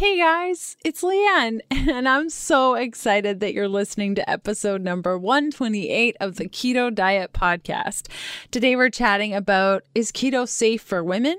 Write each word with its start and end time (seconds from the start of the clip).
Hey 0.00 0.16
guys, 0.16 0.78
it's 0.82 1.02
Leanne, 1.02 1.60
and 1.70 2.08
I'm 2.08 2.30
so 2.30 2.72
excited 2.72 3.40
that 3.40 3.52
you're 3.52 3.68
listening 3.68 4.14
to 4.14 4.30
episode 4.30 4.80
number 4.80 5.18
128 5.18 6.16
of 6.20 6.36
the 6.36 6.48
Keto 6.48 6.94
Diet 6.94 7.34
Podcast. 7.34 8.08
Today 8.50 8.76
we're 8.76 8.88
chatting 8.88 9.34
about 9.34 9.84
is 9.94 10.10
keto 10.10 10.48
safe 10.48 10.80
for 10.80 11.04
women? 11.04 11.36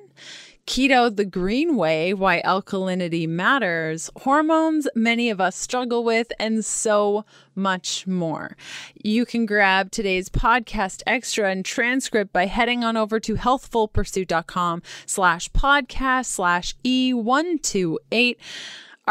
Keto 0.68 1.14
the 1.16 1.26
Green 1.26 1.76
Way, 1.76 2.14
Why 2.14 2.42
Alkalinity 2.44 3.28
Matters, 3.28 4.10
Hormones 4.18 4.88
Many 4.96 5.30
of 5.30 5.42
Us 5.42 5.56
Struggle 5.56 6.04
With, 6.04 6.32
and 6.40 6.64
so 6.64 7.26
much 7.56 8.08
more. 8.08 8.56
You 9.04 9.26
can 9.26 9.46
grab 9.46 9.92
today's 9.92 10.30
podcast 10.30 11.02
extra 11.06 11.52
and 11.52 11.66
transcript 11.66 12.32
by 12.32 12.46
heading 12.46 12.84
on 12.84 12.96
over 12.96 13.20
to 13.20 13.36
healthfulpursuit.com 13.36 14.82
slash 15.06 15.50
podcast 15.52 16.26
slash 16.26 16.76
E128. 16.86 18.36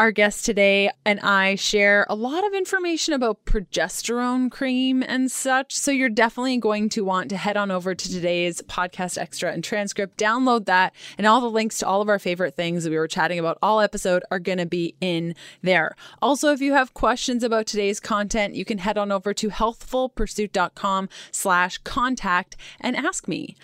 Our 0.01 0.11
guest 0.11 0.45
today 0.45 0.89
and 1.05 1.19
I 1.19 1.53
share 1.53 2.07
a 2.09 2.15
lot 2.15 2.43
of 2.43 2.55
information 2.55 3.13
about 3.13 3.45
progesterone 3.45 4.49
cream 4.49 5.03
and 5.03 5.29
such. 5.31 5.75
So 5.75 5.91
you're 5.91 6.09
definitely 6.09 6.57
going 6.57 6.89
to 6.89 7.05
want 7.05 7.29
to 7.29 7.37
head 7.37 7.55
on 7.55 7.69
over 7.69 7.93
to 7.93 8.09
today's 8.09 8.63
podcast 8.63 9.19
extra 9.19 9.51
and 9.51 9.63
transcript, 9.63 10.17
download 10.17 10.65
that, 10.65 10.95
and 11.19 11.27
all 11.27 11.39
the 11.39 11.51
links 11.51 11.77
to 11.77 11.87
all 11.87 12.01
of 12.01 12.09
our 12.09 12.17
favorite 12.17 12.55
things 12.55 12.83
that 12.83 12.89
we 12.89 12.97
were 12.97 13.07
chatting 13.07 13.37
about 13.37 13.59
all 13.61 13.79
episode 13.79 14.23
are 14.31 14.39
going 14.39 14.57
to 14.57 14.65
be 14.65 14.95
in 15.01 15.35
there. 15.61 15.95
Also, 16.19 16.51
if 16.51 16.61
you 16.61 16.73
have 16.73 16.95
questions 16.95 17.43
about 17.43 17.67
today's 17.67 17.99
content, 17.99 18.55
you 18.55 18.65
can 18.65 18.79
head 18.79 18.97
on 18.97 19.11
over 19.11 19.35
to 19.35 19.49
healthfulpursuit.com 19.49 21.09
slash 21.31 21.77
contact 21.77 22.57
and 22.79 22.95
ask 22.95 23.27
me 23.27 23.55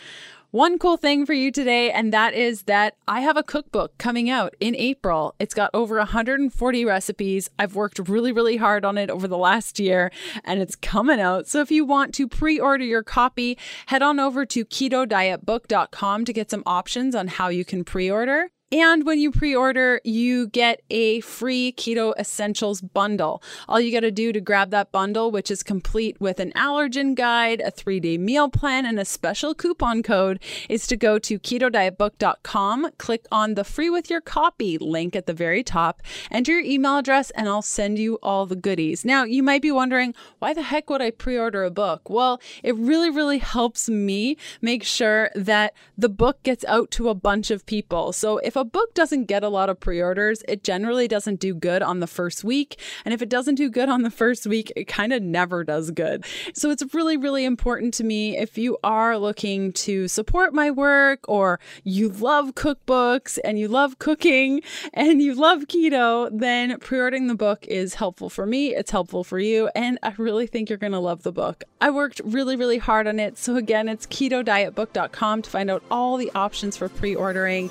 one 0.51 0.79
cool 0.79 0.95
thing 0.95 1.25
for 1.25 1.33
you 1.33 1.51
today, 1.51 1.91
and 1.91 2.13
that 2.13 2.33
is 2.33 2.63
that 2.63 2.95
I 3.07 3.19
have 3.21 3.35
a 3.35 3.43
cookbook 3.43 3.97
coming 3.97 4.29
out 4.29 4.55
in 4.59 4.75
April. 4.75 5.35
It's 5.39 5.53
got 5.53 5.69
over 5.73 5.97
140 5.97 6.85
recipes. 6.85 7.49
I've 7.59 7.75
worked 7.75 7.99
really, 8.07 8.31
really 8.31 8.57
hard 8.57 8.85
on 8.85 8.97
it 8.97 9.09
over 9.09 9.27
the 9.27 9.37
last 9.37 9.79
year, 9.79 10.11
and 10.45 10.61
it's 10.61 10.75
coming 10.75 11.19
out. 11.19 11.47
So 11.47 11.59
if 11.59 11.69
you 11.69 11.83
want 11.83 12.13
to 12.15 12.27
pre 12.27 12.59
order 12.59 12.85
your 12.85 13.03
copy, 13.03 13.57
head 13.87 14.01
on 14.01 14.19
over 14.19 14.45
to 14.45 14.63
ketodietbook.com 14.63 16.25
to 16.25 16.33
get 16.33 16.49
some 16.49 16.63
options 16.65 17.13
on 17.13 17.27
how 17.27 17.49
you 17.49 17.65
can 17.65 17.83
pre 17.83 18.09
order. 18.09 18.49
And 18.69 19.05
when 19.05 19.17
you 19.17 19.31
pre 19.31 19.55
order, 19.55 20.01
you 20.03 20.47
get 20.47 20.81
a 20.89 21.21
free 21.21 21.73
Keto 21.77 22.13
Essentials 22.19 22.81
bundle. 22.81 23.41
All 23.69 23.79
you 23.79 23.93
got 23.93 24.01
to 24.01 24.11
do 24.11 24.33
to 24.33 24.41
grab 24.41 24.71
that 24.71 24.91
bundle, 24.91 25.31
which 25.31 25.49
is 25.49 25.63
complete 25.63 26.19
with 26.19 26.41
an 26.41 26.51
allergen 26.51 27.15
guide, 27.15 27.61
a 27.61 27.71
three 27.71 28.01
day 28.01 28.17
meal 28.17 28.49
plan, 28.49 28.85
and 28.85 28.99
a 28.99 29.05
special 29.05 29.55
coupon 29.55 30.03
code, 30.03 30.41
is 30.67 30.85
to 30.87 30.97
go 30.97 31.17
to 31.17 31.39
ketodietbook.com, 31.39 32.89
click 32.97 33.25
on 33.31 33.53
the 33.53 33.63
free 33.63 33.89
with 33.89 34.09
your 34.09 34.19
copy 34.19 34.77
link 34.77 35.15
at 35.15 35.27
the 35.27 35.33
very 35.33 35.63
top, 35.63 36.01
enter 36.29 36.51
your 36.51 36.61
email 36.61 36.97
address, 36.97 37.29
and 37.31 37.47
I'll 37.47 37.61
send 37.61 37.97
you 37.97 38.19
all 38.21 38.45
the 38.45 38.57
goodies. 38.57 39.05
Now, 39.05 39.23
you 39.23 39.43
might 39.43 39.61
be 39.61 39.71
wondering, 39.71 40.13
why 40.39 40.53
the 40.53 40.63
heck 40.63 40.89
would 40.89 41.01
I 41.01 41.11
pre 41.11 41.37
order 41.37 41.63
a 41.63 41.71
book? 41.71 42.09
Well, 42.09 42.41
it 42.63 42.75
really, 42.75 43.09
really 43.09 43.37
helps 43.37 43.87
me 43.87 44.35
make 44.61 44.83
sure 44.83 45.29
that 45.35 45.73
the 45.97 46.09
book 46.09 46.43
gets 46.43 46.65
out 46.65 46.91
to 46.91 47.07
a 47.07 47.15
bunch 47.15 47.49
of 47.49 47.65
people. 47.65 48.11
So 48.11 48.39
if 48.39 48.56
a 48.57 48.63
book 48.63 48.93
doesn't 48.93 49.25
get 49.25 49.43
a 49.43 49.49
lot 49.49 49.69
of 49.69 49.79
pre 49.79 50.01
orders, 50.01 50.43
it 50.47 50.63
generally 50.63 51.07
doesn't 51.07 51.39
do 51.39 51.53
good 51.53 51.81
on 51.81 51.99
the 51.99 52.07
first 52.07 52.43
week. 52.43 52.79
And 53.05 53.13
if 53.13 53.21
it 53.21 53.29
doesn't 53.29 53.55
do 53.55 53.69
good 53.69 53.89
on 53.89 54.03
the 54.03 54.11
first 54.11 54.47
week, 54.47 54.71
it 54.75 54.85
kind 54.85 55.13
of 55.13 55.21
never 55.21 55.63
does 55.63 55.91
good. 55.91 56.25
So 56.53 56.69
it's 56.69 56.83
really, 56.93 57.17
really 57.17 57.43
important 57.43 57.93
to 57.95 58.03
me 58.03 58.37
if 58.37 58.57
you 58.57 58.77
are 58.83 59.17
looking 59.17 59.73
to 59.73 60.07
support 60.07 60.53
my 60.53 60.71
work 60.71 61.19
or 61.27 61.59
you 61.83 62.09
love 62.09 62.55
cookbooks 62.55 63.37
and 63.43 63.59
you 63.59 63.67
love 63.67 63.99
cooking 63.99 64.61
and 64.93 65.21
you 65.21 65.33
love 65.33 65.63
keto, 65.63 66.29
then 66.31 66.79
pre 66.79 66.99
ordering 66.99 67.27
the 67.27 67.35
book 67.35 67.65
is 67.67 67.95
helpful 67.95 68.29
for 68.29 68.45
me. 68.45 68.73
It's 68.75 68.91
helpful 68.91 69.23
for 69.23 69.39
you. 69.39 69.69
And 69.75 69.99
I 70.03 70.13
really 70.17 70.47
think 70.47 70.69
you're 70.69 70.77
going 70.77 70.93
to 70.93 70.99
love 70.99 71.23
the 71.23 71.33
book. 71.33 71.63
I 71.81 71.89
worked 71.89 72.21
really, 72.23 72.55
really 72.55 72.77
hard 72.77 73.07
on 73.07 73.19
it. 73.19 73.37
So 73.37 73.55
again, 73.55 73.89
it's 73.89 74.05
keto 74.07 74.37
ketodietbook.com 74.43 75.41
to 75.41 75.49
find 75.49 75.69
out 75.69 75.83
all 75.89 76.17
the 76.17 76.31
options 76.35 76.77
for 76.77 76.89
pre 76.89 77.15
ordering. 77.15 77.69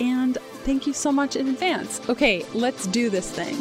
And 0.00 0.38
thank 0.64 0.86
you 0.86 0.92
so 0.92 1.10
much 1.10 1.36
in 1.36 1.48
advance. 1.48 2.00
Okay, 2.08 2.44
let's 2.54 2.86
do 2.86 3.10
this 3.10 3.30
thing. 3.30 3.56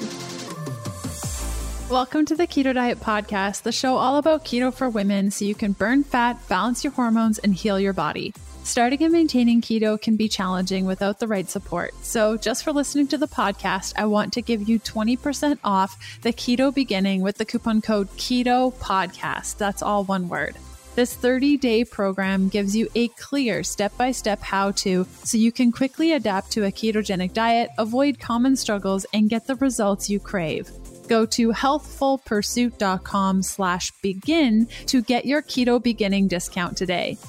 Welcome 1.90 2.26
to 2.26 2.36
the 2.36 2.46
Keto 2.48 2.74
Diet 2.74 3.00
Podcast, 3.00 3.62
the 3.62 3.72
show 3.72 3.96
all 3.96 4.18
about 4.18 4.44
keto 4.44 4.74
for 4.74 4.90
women 4.90 5.32
so 5.32 5.46
you 5.46 5.56
can 5.56 5.72
burn 5.72 6.04
fat, 6.04 6.38
balance 6.50 6.84
your 6.84 6.92
hormones, 6.92 7.40
and 7.40 7.56
heal 7.56 7.80
your 7.80 7.94
body. 7.94 8.34
Starting 8.66 9.02
and 9.02 9.14
maintaining 9.14 9.62
keto 9.62 10.00
can 10.00 10.18
be 10.18 10.28
challenging 10.28 10.86
without 10.86 11.20
the 11.20 11.28
right 11.28 11.50
support. 11.50 11.94
So, 12.02 12.36
just 12.36 12.66
for 12.66 12.74
listening 12.74 13.08
to 13.08 13.18
the 13.18 13.30
podcast, 13.30 13.94
I 13.96 14.06
want 14.06 14.34
to 14.34 14.42
give 14.42 14.68
you 14.68 14.78
20% 14.82 15.60
off 15.64 16.20
the 16.22 16.34
keto 16.34 16.76
beginning 16.76 17.22
with 17.22 17.38
the 17.38 17.46
coupon 17.46 17.82
code 17.82 18.10
KETO 18.18 18.74
PODCAST. 18.80 19.58
That's 19.58 19.82
all 19.82 20.04
one 20.04 20.28
word. 20.28 20.58
This 20.98 21.14
30 21.14 21.58
day 21.58 21.86
program 21.86 22.50
gives 22.50 22.76
you 22.76 22.90
a 22.96 23.10
clear 23.10 23.62
step 23.62 23.96
by 24.00 24.12
step 24.12 24.42
how 24.42 24.72
to 24.82 25.06
so 25.24 25.38
you 25.38 25.52
can 25.52 25.72
quickly 25.72 26.14
adapt 26.14 26.50
to 26.54 26.66
a 26.66 26.72
ketogenic 26.72 27.34
diet, 27.34 27.70
avoid 27.78 28.20
common 28.20 28.56
struggles, 28.56 29.06
and 29.14 29.30
get 29.30 29.46
the 29.46 29.54
results 29.58 30.10
you 30.10 30.20
crave. 30.20 30.72
Go 31.08 31.28
to 31.28 31.52
healthfulpursuit.com 31.52 33.44
slash 33.44 33.92
begin 34.02 34.68
to 34.88 35.04
get 35.04 35.28
your 35.28 35.44
keto 35.44 35.80
beginning 35.80 36.30
discount 36.30 36.76
today. 36.76 37.20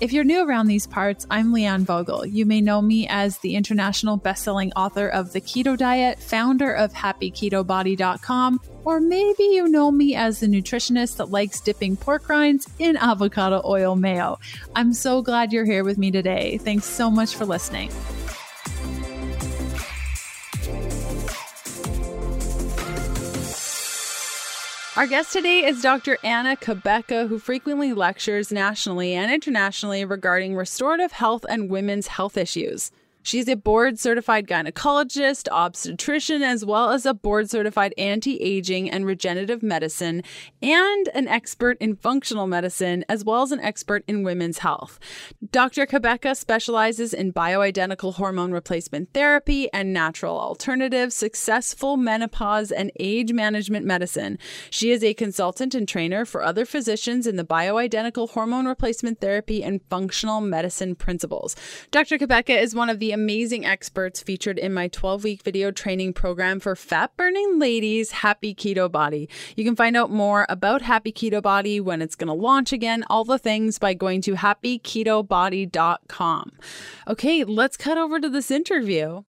If 0.00 0.12
you're 0.12 0.22
new 0.22 0.46
around 0.46 0.68
these 0.68 0.86
parts, 0.86 1.26
I'm 1.28 1.52
Leanne 1.52 1.80
Vogel. 1.80 2.24
You 2.24 2.46
may 2.46 2.60
know 2.60 2.80
me 2.80 3.08
as 3.08 3.38
the 3.38 3.56
international 3.56 4.16
best-selling 4.16 4.72
author 4.74 5.08
of 5.08 5.32
The 5.32 5.40
Keto 5.40 5.76
Diet, 5.76 6.20
founder 6.20 6.72
of 6.72 6.92
happyketobody.com, 6.92 8.60
or 8.84 9.00
maybe 9.00 9.42
you 9.42 9.66
know 9.66 9.90
me 9.90 10.14
as 10.14 10.38
the 10.38 10.46
nutritionist 10.46 11.16
that 11.16 11.30
likes 11.30 11.60
dipping 11.60 11.96
pork 11.96 12.28
rinds 12.28 12.68
in 12.78 12.96
avocado 12.96 13.60
oil 13.64 13.96
mayo. 13.96 14.38
I'm 14.76 14.92
so 14.92 15.20
glad 15.20 15.52
you're 15.52 15.64
here 15.64 15.82
with 15.82 15.98
me 15.98 16.12
today. 16.12 16.58
Thanks 16.58 16.84
so 16.84 17.10
much 17.10 17.34
for 17.34 17.44
listening. 17.44 17.90
Our 24.98 25.06
guest 25.06 25.32
today 25.32 25.64
is 25.64 25.80
Dr. 25.80 26.18
Anna 26.24 26.56
Cabeca, 26.56 27.28
who 27.28 27.38
frequently 27.38 27.92
lectures 27.92 28.50
nationally 28.50 29.14
and 29.14 29.30
internationally 29.30 30.04
regarding 30.04 30.56
restorative 30.56 31.12
health 31.12 31.46
and 31.48 31.70
women's 31.70 32.08
health 32.08 32.36
issues. 32.36 32.90
She's 33.28 33.46
a 33.46 33.56
board 33.56 33.98
certified 33.98 34.46
gynecologist, 34.46 35.48
obstetrician, 35.52 36.42
as 36.42 36.64
well 36.64 36.88
as 36.88 37.04
a 37.04 37.12
board 37.12 37.50
certified 37.50 37.92
anti 37.98 38.40
aging 38.40 38.90
and 38.90 39.04
regenerative 39.04 39.62
medicine, 39.62 40.22
and 40.62 41.08
an 41.08 41.28
expert 41.28 41.76
in 41.78 41.96
functional 41.96 42.46
medicine, 42.46 43.04
as 43.06 43.26
well 43.26 43.42
as 43.42 43.52
an 43.52 43.60
expert 43.60 44.02
in 44.08 44.22
women's 44.22 44.60
health. 44.60 44.98
Dr. 45.52 45.84
Cabeca 45.84 46.34
specializes 46.34 47.12
in 47.12 47.34
bioidentical 47.34 48.14
hormone 48.14 48.50
replacement 48.50 49.12
therapy 49.12 49.70
and 49.74 49.92
natural 49.92 50.40
alternatives, 50.40 51.14
successful 51.14 51.98
menopause, 51.98 52.72
and 52.72 52.90
age 52.98 53.34
management 53.34 53.84
medicine. 53.84 54.38
She 54.70 54.90
is 54.90 55.04
a 55.04 55.12
consultant 55.12 55.74
and 55.74 55.86
trainer 55.86 56.24
for 56.24 56.42
other 56.42 56.64
physicians 56.64 57.26
in 57.26 57.36
the 57.36 57.44
bioidentical 57.44 58.30
hormone 58.30 58.66
replacement 58.66 59.20
therapy 59.20 59.62
and 59.62 59.82
functional 59.90 60.40
medicine 60.40 60.94
principles. 60.94 61.54
Dr. 61.90 62.16
Cabeca 62.16 62.58
is 62.58 62.74
one 62.74 62.88
of 62.88 63.00
the 63.00 63.17
amazing 63.18 63.66
experts 63.66 64.22
featured 64.22 64.58
in 64.60 64.72
my 64.72 64.86
12 64.86 65.24
week 65.24 65.42
video 65.42 65.72
training 65.72 66.12
program 66.12 66.60
for 66.60 66.76
fat 66.76 67.10
burning 67.16 67.58
ladies, 67.58 68.12
Happy 68.12 68.54
Keto 68.54 68.88
Body. 68.90 69.28
You 69.56 69.64
can 69.64 69.74
find 69.74 69.96
out 69.96 70.12
more 70.12 70.46
about 70.48 70.82
Happy 70.82 71.10
Keto 71.10 71.42
Body 71.42 71.80
when 71.80 72.00
it's 72.00 72.14
going 72.14 72.28
to 72.28 72.32
launch 72.32 72.72
again, 72.72 73.04
all 73.10 73.24
the 73.24 73.36
things 73.36 73.80
by 73.80 73.92
going 73.92 74.22
to 74.22 74.34
happyketobody.com. 74.34 76.52
Okay, 77.08 77.42
let's 77.42 77.76
cut 77.76 77.98
over 77.98 78.20
to 78.20 78.30
this 78.30 78.52
interview. 78.52 79.22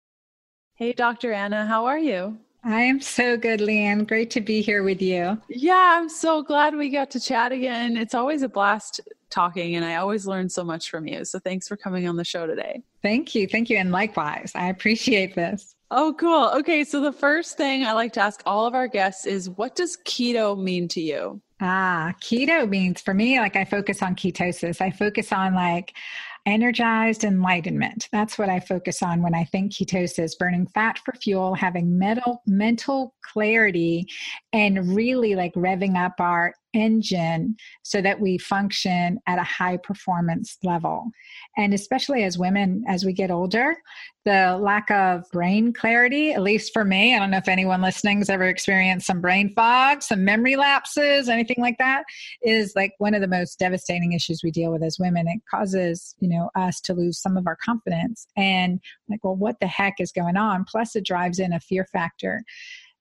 Hey, 0.74 0.92
Dr. 0.92 1.32
Anna, 1.32 1.66
how 1.66 1.86
are 1.86 1.98
you? 1.98 2.38
I 2.64 2.80
am 2.80 3.00
so 3.00 3.36
good, 3.36 3.60
Leanne. 3.60 4.08
Great 4.08 4.32
to 4.32 4.40
be 4.40 4.62
here 4.62 4.82
with 4.82 5.00
you. 5.00 5.40
Yeah, 5.48 5.96
I'm 5.96 6.08
so 6.08 6.42
glad 6.42 6.74
we 6.74 6.88
got 6.88 7.12
to 7.12 7.20
chat 7.20 7.52
again. 7.52 7.96
It's 7.96 8.14
always 8.14 8.42
a 8.42 8.48
blast 8.48 9.00
talking, 9.30 9.76
and 9.76 9.84
I 9.84 9.96
always 9.96 10.26
learn 10.26 10.48
so 10.48 10.64
much 10.64 10.90
from 10.90 11.06
you. 11.06 11.24
So 11.24 11.38
thanks 11.38 11.68
for 11.68 11.76
coming 11.76 12.08
on 12.08 12.16
the 12.16 12.24
show 12.24 12.46
today. 12.46 12.82
Thank 13.02 13.34
you. 13.34 13.46
Thank 13.46 13.70
you. 13.70 13.76
And 13.76 13.92
likewise, 13.92 14.52
I 14.54 14.68
appreciate 14.68 15.34
this. 15.34 15.74
Oh, 15.90 16.14
cool. 16.18 16.50
Okay. 16.56 16.82
So 16.82 17.00
the 17.00 17.12
first 17.12 17.56
thing 17.56 17.84
I 17.84 17.92
like 17.92 18.12
to 18.14 18.20
ask 18.20 18.42
all 18.44 18.66
of 18.66 18.74
our 18.74 18.88
guests 18.88 19.24
is 19.24 19.50
what 19.50 19.76
does 19.76 19.96
keto 20.04 20.60
mean 20.60 20.88
to 20.88 21.00
you? 21.00 21.40
Ah, 21.60 22.12
keto 22.20 22.68
means 22.68 23.00
for 23.00 23.14
me, 23.14 23.38
like 23.38 23.56
I 23.56 23.64
focus 23.64 24.02
on 24.02 24.14
ketosis. 24.14 24.80
I 24.80 24.90
focus 24.90 25.32
on 25.32 25.54
like 25.54 25.94
energized 26.46 27.24
enlightenment. 27.24 28.08
That's 28.12 28.38
what 28.38 28.48
I 28.48 28.60
focus 28.60 29.02
on 29.02 29.22
when 29.22 29.34
I 29.34 29.44
think 29.44 29.72
ketosis, 29.72 30.38
burning 30.38 30.66
fat 30.66 30.98
for 31.04 31.12
fuel, 31.14 31.54
having 31.54 31.98
mental 31.98 32.42
mental 32.46 33.14
clarity 33.22 34.06
and 34.52 34.94
really 34.94 35.34
like 35.34 35.54
revving 35.54 35.96
up 35.96 36.14
our 36.20 36.54
engine 36.76 37.56
so 37.82 38.00
that 38.02 38.20
we 38.20 38.38
function 38.38 39.18
at 39.26 39.38
a 39.38 39.44
high 39.44 39.78
performance 39.78 40.58
level. 40.62 41.10
And 41.56 41.72
especially 41.72 42.24
as 42.24 42.38
women, 42.38 42.84
as 42.88 43.04
we 43.04 43.12
get 43.12 43.30
older, 43.30 43.76
the 44.24 44.58
lack 44.60 44.90
of 44.90 45.22
brain 45.32 45.72
clarity, 45.72 46.32
at 46.32 46.42
least 46.42 46.72
for 46.72 46.84
me, 46.84 47.14
I 47.14 47.18
don't 47.20 47.30
know 47.30 47.36
if 47.36 47.48
anyone 47.48 47.80
listening 47.80 48.18
has 48.18 48.28
ever 48.28 48.44
experienced 48.44 49.06
some 49.06 49.20
brain 49.20 49.52
fog, 49.54 50.02
some 50.02 50.24
memory 50.24 50.56
lapses, 50.56 51.28
anything 51.28 51.58
like 51.60 51.78
that, 51.78 52.02
is 52.42 52.72
like 52.74 52.92
one 52.98 53.14
of 53.14 53.20
the 53.20 53.28
most 53.28 53.58
devastating 53.58 54.12
issues 54.12 54.40
we 54.42 54.50
deal 54.50 54.72
with 54.72 54.82
as 54.82 54.98
women. 54.98 55.28
It 55.28 55.40
causes, 55.48 56.16
you 56.18 56.28
know, 56.28 56.50
us 56.56 56.80
to 56.82 56.94
lose 56.94 57.20
some 57.20 57.36
of 57.36 57.46
our 57.46 57.56
confidence. 57.64 58.26
And 58.36 58.80
like, 59.08 59.22
well, 59.22 59.36
what 59.36 59.60
the 59.60 59.68
heck 59.68 59.94
is 60.00 60.10
going 60.10 60.36
on? 60.36 60.64
Plus, 60.68 60.96
it 60.96 61.06
drives 61.06 61.38
in 61.38 61.52
a 61.52 61.60
fear 61.60 61.86
factor. 61.92 62.42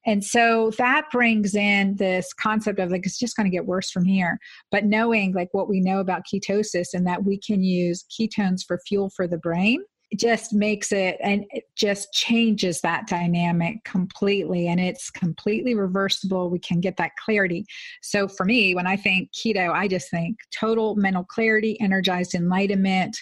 And 0.06 0.24
so 0.24 0.72
that 0.78 1.06
brings 1.12 1.56
in 1.56 1.96
this 1.96 2.32
concept 2.34 2.80
of 2.80 2.92
like, 2.92 3.06
it's 3.06 3.20
just 3.20 3.36
going 3.36 3.50
to 3.50 3.56
get 3.56 3.66
worse 3.66 3.90
from 3.90 4.06
here. 4.06 4.40
But 4.72 4.86
knowing 4.86 5.34
like 5.34 5.50
what 5.54 5.70
we 5.70 5.80
know 5.80 6.00
about 6.00 6.24
ketosis 6.32 6.94
and 6.94 7.06
that 7.08 7.24
we 7.24 7.40
can 7.40 7.64
use 7.64 8.06
ketones 8.12 8.66
for 8.66 8.80
fuel 8.88 9.10
for 9.16 9.28
the 9.28 9.38
brain 9.38 9.84
just 10.16 10.54
makes 10.54 10.92
it 10.92 11.18
and 11.22 11.46
it 11.50 11.64
just 11.76 12.14
changes 12.14 12.80
that 12.82 13.08
dynamic 13.08 13.84
completely 13.84 14.68
and 14.68 14.80
it's 14.80 15.10
completely 15.10 15.74
reversible. 15.76 16.50
We 16.50 16.60
can 16.60 16.80
get 16.80 16.98
that 16.98 17.12
clarity. 17.18 17.66
So 18.02 18.28
for 18.28 18.46
me 18.46 18.76
when 18.76 18.88
i 18.88 18.96
think 18.96 19.32
keto 19.34 19.72
i 19.72 19.88
just 19.88 20.10
think 20.10 20.38
total 20.58 20.96
mental 20.96 21.24
clarity 21.24 21.80
energized 21.82 22.36
enlightenment 22.36 23.18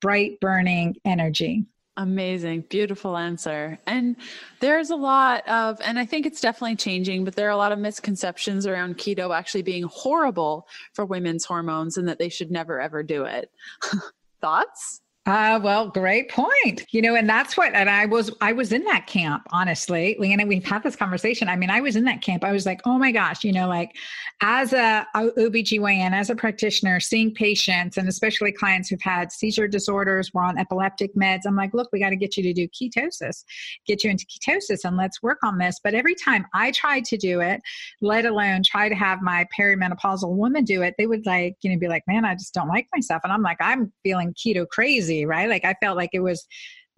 bright 0.00 0.38
burning 0.40 0.96
energy 1.04 1.64
Amazing. 1.98 2.60
Beautiful 2.68 3.16
answer. 3.16 3.76
And 3.84 4.14
there's 4.60 4.90
a 4.90 4.96
lot 4.96 5.46
of, 5.48 5.80
and 5.80 5.98
I 5.98 6.06
think 6.06 6.26
it's 6.26 6.40
definitely 6.40 6.76
changing, 6.76 7.24
but 7.24 7.34
there 7.34 7.48
are 7.48 7.50
a 7.50 7.56
lot 7.56 7.72
of 7.72 7.80
misconceptions 7.80 8.68
around 8.68 8.98
keto 8.98 9.36
actually 9.36 9.62
being 9.62 9.82
horrible 9.82 10.68
for 10.92 11.04
women's 11.04 11.44
hormones 11.44 11.96
and 11.96 12.06
that 12.06 12.20
they 12.20 12.28
should 12.28 12.52
never 12.52 12.80
ever 12.80 13.02
do 13.02 13.24
it. 13.24 13.50
Thoughts? 14.40 15.00
Uh, 15.28 15.60
well, 15.62 15.88
great 15.90 16.30
point. 16.30 16.86
You 16.90 17.02
know, 17.02 17.14
and 17.14 17.28
that's 17.28 17.54
what, 17.54 17.74
and 17.74 17.90
I 17.90 18.06
was, 18.06 18.30
I 18.40 18.54
was 18.54 18.72
in 18.72 18.82
that 18.84 19.06
camp, 19.06 19.42
honestly, 19.50 20.16
Leanna, 20.18 20.46
we've 20.46 20.64
had 20.64 20.82
this 20.82 20.96
conversation. 20.96 21.50
I 21.50 21.56
mean, 21.56 21.68
I 21.68 21.82
was 21.82 21.96
in 21.96 22.04
that 22.04 22.22
camp. 22.22 22.44
I 22.44 22.50
was 22.50 22.64
like, 22.64 22.80
oh 22.86 22.96
my 22.96 23.12
gosh, 23.12 23.44
you 23.44 23.52
know, 23.52 23.68
like 23.68 23.94
as 24.40 24.72
a, 24.72 25.06
OBGYN, 25.14 26.12
as 26.12 26.30
a 26.30 26.34
practitioner, 26.34 26.98
seeing 26.98 27.34
patients 27.34 27.98
and 27.98 28.08
especially 28.08 28.52
clients 28.52 28.88
who've 28.88 29.02
had 29.02 29.30
seizure 29.30 29.68
disorders, 29.68 30.32
were 30.32 30.42
on 30.42 30.56
epileptic 30.56 31.14
meds. 31.14 31.42
I'm 31.44 31.56
like, 31.56 31.74
look, 31.74 31.90
we 31.92 32.00
got 32.00 32.08
to 32.08 32.16
get 32.16 32.38
you 32.38 32.42
to 32.44 32.54
do 32.54 32.66
ketosis, 32.66 33.44
get 33.86 34.02
you 34.02 34.08
into 34.08 34.24
ketosis 34.24 34.78
and 34.82 34.96
let's 34.96 35.22
work 35.22 35.40
on 35.44 35.58
this. 35.58 35.78
But 35.84 35.92
every 35.92 36.14
time 36.14 36.46
I 36.54 36.70
tried 36.70 37.04
to 37.04 37.18
do 37.18 37.42
it, 37.42 37.60
let 38.00 38.24
alone 38.24 38.62
try 38.62 38.88
to 38.88 38.94
have 38.94 39.20
my 39.20 39.46
perimenopausal 39.58 40.34
woman 40.34 40.64
do 40.64 40.80
it, 40.80 40.94
they 40.96 41.06
would 41.06 41.26
like, 41.26 41.56
you 41.60 41.70
know, 41.70 41.78
be 41.78 41.88
like, 41.88 42.04
man, 42.08 42.24
I 42.24 42.32
just 42.32 42.54
don't 42.54 42.68
like 42.68 42.86
myself. 42.94 43.20
And 43.24 43.32
I'm 43.34 43.42
like, 43.42 43.58
I'm 43.60 43.92
feeling 44.02 44.32
keto 44.32 44.66
crazy 44.66 45.17
right? 45.26 45.48
Like 45.48 45.64
I 45.64 45.74
felt 45.80 45.96
like 45.96 46.10
it 46.12 46.20
was 46.20 46.46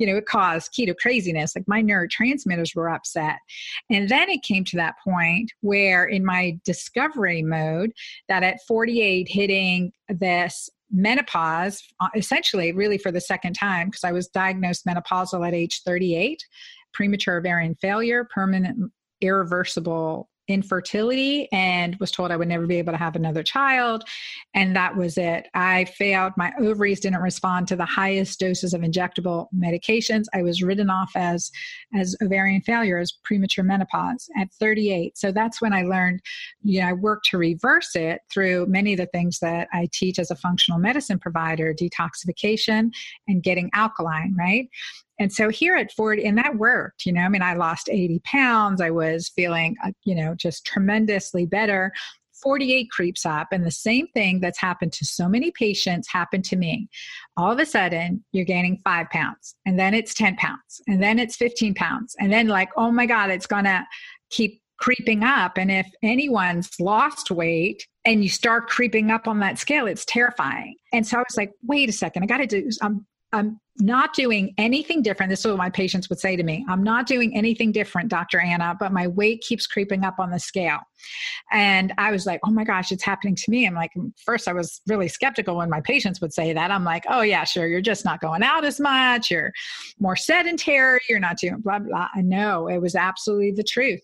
you 0.00 0.06
know, 0.06 0.16
it 0.16 0.24
caused 0.24 0.72
keto 0.72 0.96
craziness. 0.96 1.54
Like 1.54 1.68
my 1.68 1.82
neurotransmitters 1.82 2.74
were 2.74 2.88
upset. 2.88 3.36
And 3.90 4.08
then 4.08 4.30
it 4.30 4.42
came 4.42 4.64
to 4.64 4.76
that 4.76 4.94
point 5.04 5.52
where, 5.60 6.06
in 6.06 6.24
my 6.24 6.58
discovery 6.64 7.42
mode, 7.42 7.92
that 8.26 8.42
at 8.42 8.60
48, 8.66 9.28
hitting 9.28 9.92
this 10.08 10.70
menopause, 10.90 11.82
uh, 12.00 12.08
essentially, 12.16 12.72
really 12.72 12.96
for 12.96 13.12
the 13.12 13.20
second 13.20 13.52
time, 13.52 13.88
because 13.88 14.02
I 14.02 14.12
was 14.12 14.26
diagnosed 14.28 14.86
menopausal 14.86 15.46
at 15.46 15.52
age 15.52 15.82
38, 15.84 16.46
premature 16.94 17.36
ovarian 17.36 17.74
failure, 17.74 18.26
permanent 18.32 18.90
irreversible 19.20 20.30
infertility 20.50 21.48
and 21.52 21.96
was 21.96 22.10
told 22.10 22.30
I 22.30 22.36
would 22.36 22.48
never 22.48 22.66
be 22.66 22.76
able 22.76 22.92
to 22.92 22.98
have 22.98 23.16
another 23.16 23.42
child. 23.42 24.04
And 24.54 24.74
that 24.76 24.96
was 24.96 25.16
it. 25.16 25.48
I 25.54 25.84
failed. 25.84 26.32
My 26.36 26.52
ovaries 26.60 27.00
didn't 27.00 27.20
respond 27.20 27.68
to 27.68 27.76
the 27.76 27.84
highest 27.84 28.40
doses 28.40 28.74
of 28.74 28.82
injectable 28.82 29.46
medications. 29.56 30.24
I 30.34 30.42
was 30.42 30.62
written 30.62 30.90
off 30.90 31.12
as, 31.14 31.50
as 31.94 32.16
ovarian 32.22 32.60
failure, 32.60 32.98
as 32.98 33.12
premature 33.24 33.64
menopause 33.64 34.28
at 34.36 34.52
38. 34.52 35.16
So 35.16 35.32
that's 35.32 35.62
when 35.62 35.72
I 35.72 35.82
learned, 35.82 36.20
you 36.62 36.80
know, 36.80 36.88
I 36.88 36.92
worked 36.92 37.26
to 37.30 37.38
reverse 37.38 37.94
it 37.94 38.20
through 38.32 38.66
many 38.66 38.92
of 38.92 38.98
the 38.98 39.06
things 39.06 39.38
that 39.40 39.68
I 39.72 39.88
teach 39.92 40.18
as 40.18 40.30
a 40.30 40.36
functional 40.36 40.80
medicine 40.80 41.18
provider 41.18 41.72
detoxification 41.72 42.90
and 43.28 43.42
getting 43.42 43.70
alkaline, 43.72 44.34
right? 44.38 44.68
And 45.20 45.32
so 45.32 45.50
here 45.50 45.76
at 45.76 45.92
Ford, 45.92 46.18
and 46.18 46.36
that 46.38 46.56
worked, 46.56 47.04
you 47.04 47.12
know, 47.12 47.20
I 47.20 47.28
mean, 47.28 47.42
I 47.42 47.54
lost 47.54 47.90
80 47.90 48.20
pounds. 48.24 48.80
I 48.80 48.90
was 48.90 49.28
feeling, 49.28 49.76
uh, 49.84 49.92
you 50.04 50.14
know, 50.14 50.34
just 50.34 50.64
tremendously 50.64 51.46
better. 51.46 51.92
48 52.42 52.90
creeps 52.90 53.26
up, 53.26 53.48
and 53.52 53.66
the 53.66 53.70
same 53.70 54.06
thing 54.14 54.40
that's 54.40 54.58
happened 54.58 54.94
to 54.94 55.04
so 55.04 55.28
many 55.28 55.50
patients 55.50 56.08
happened 56.10 56.42
to 56.46 56.56
me. 56.56 56.88
All 57.36 57.52
of 57.52 57.58
a 57.58 57.66
sudden, 57.66 58.24
you're 58.32 58.46
gaining 58.46 58.80
five 58.82 59.10
pounds, 59.10 59.54
and 59.66 59.78
then 59.78 59.92
it's 59.92 60.14
10 60.14 60.36
pounds, 60.36 60.80
and 60.88 61.02
then 61.02 61.18
it's 61.18 61.36
15 61.36 61.74
pounds, 61.74 62.16
and 62.18 62.32
then, 62.32 62.48
like, 62.48 62.70
oh 62.78 62.90
my 62.90 63.04
God, 63.04 63.28
it's 63.28 63.46
gonna 63.46 63.86
keep 64.30 64.62
creeping 64.78 65.22
up. 65.22 65.58
And 65.58 65.70
if 65.70 65.86
anyone's 66.02 66.70
lost 66.80 67.30
weight, 67.30 67.86
and 68.04 68.22
you 68.22 68.30
start 68.30 68.68
creeping 68.68 69.10
up 69.10 69.28
on 69.28 69.40
that 69.40 69.58
scale, 69.58 69.86
it's 69.86 70.04
terrifying. 70.04 70.76
And 70.92 71.06
so 71.06 71.18
I 71.18 71.20
was 71.20 71.36
like, 71.36 71.52
wait 71.62 71.88
a 71.88 71.92
second, 71.92 72.22
I 72.22 72.26
got 72.26 72.38
to 72.38 72.46
do, 72.46 72.68
I'm 72.80 73.06
I'm 73.32 73.60
not 73.78 74.12
doing 74.12 74.52
anything 74.58 75.02
different. 75.02 75.30
This 75.30 75.40
is 75.40 75.46
what 75.46 75.56
my 75.56 75.70
patients 75.70 76.08
would 76.10 76.18
say 76.18 76.36
to 76.36 76.42
me. 76.42 76.64
I'm 76.68 76.82
not 76.82 77.06
doing 77.06 77.34
anything 77.36 77.72
different, 77.72 78.10
Dr. 78.10 78.40
Anna, 78.40 78.76
but 78.78 78.92
my 78.92 79.06
weight 79.06 79.40
keeps 79.40 79.66
creeping 79.66 80.04
up 80.04 80.16
on 80.18 80.30
the 80.30 80.38
scale. 80.38 80.80
And 81.50 81.92
I 81.96 82.10
was 82.10 82.26
like, 82.26 82.40
oh 82.44 82.50
my 82.50 82.64
gosh, 82.64 82.92
it's 82.92 83.04
happening 83.04 83.34
to 83.36 83.50
me. 83.50 83.66
I'm 83.66 83.74
like, 83.74 83.92
mm, 83.96 84.12
first, 84.24 84.48
I 84.48 84.52
was 84.52 84.82
really 84.86 85.08
skeptical 85.08 85.56
when 85.56 85.70
my 85.70 85.80
patients 85.80 86.20
would 86.20 86.32
say 86.32 86.52
that. 86.52 86.70
I'm 86.70 86.84
like, 86.84 87.04
oh, 87.08 87.22
yeah, 87.22 87.44
sure. 87.44 87.66
You're 87.66 87.80
just 87.80 88.04
not 88.04 88.20
going 88.20 88.42
out 88.42 88.64
as 88.64 88.80
much. 88.80 89.30
You're 89.30 89.52
more 89.98 90.16
sedentary. 90.16 91.00
You're 91.08 91.20
not 91.20 91.38
doing 91.38 91.60
blah, 91.60 91.78
blah. 91.78 92.08
I 92.14 92.20
know 92.20 92.68
it 92.68 92.78
was 92.78 92.94
absolutely 92.94 93.52
the 93.52 93.64
truth 93.64 94.00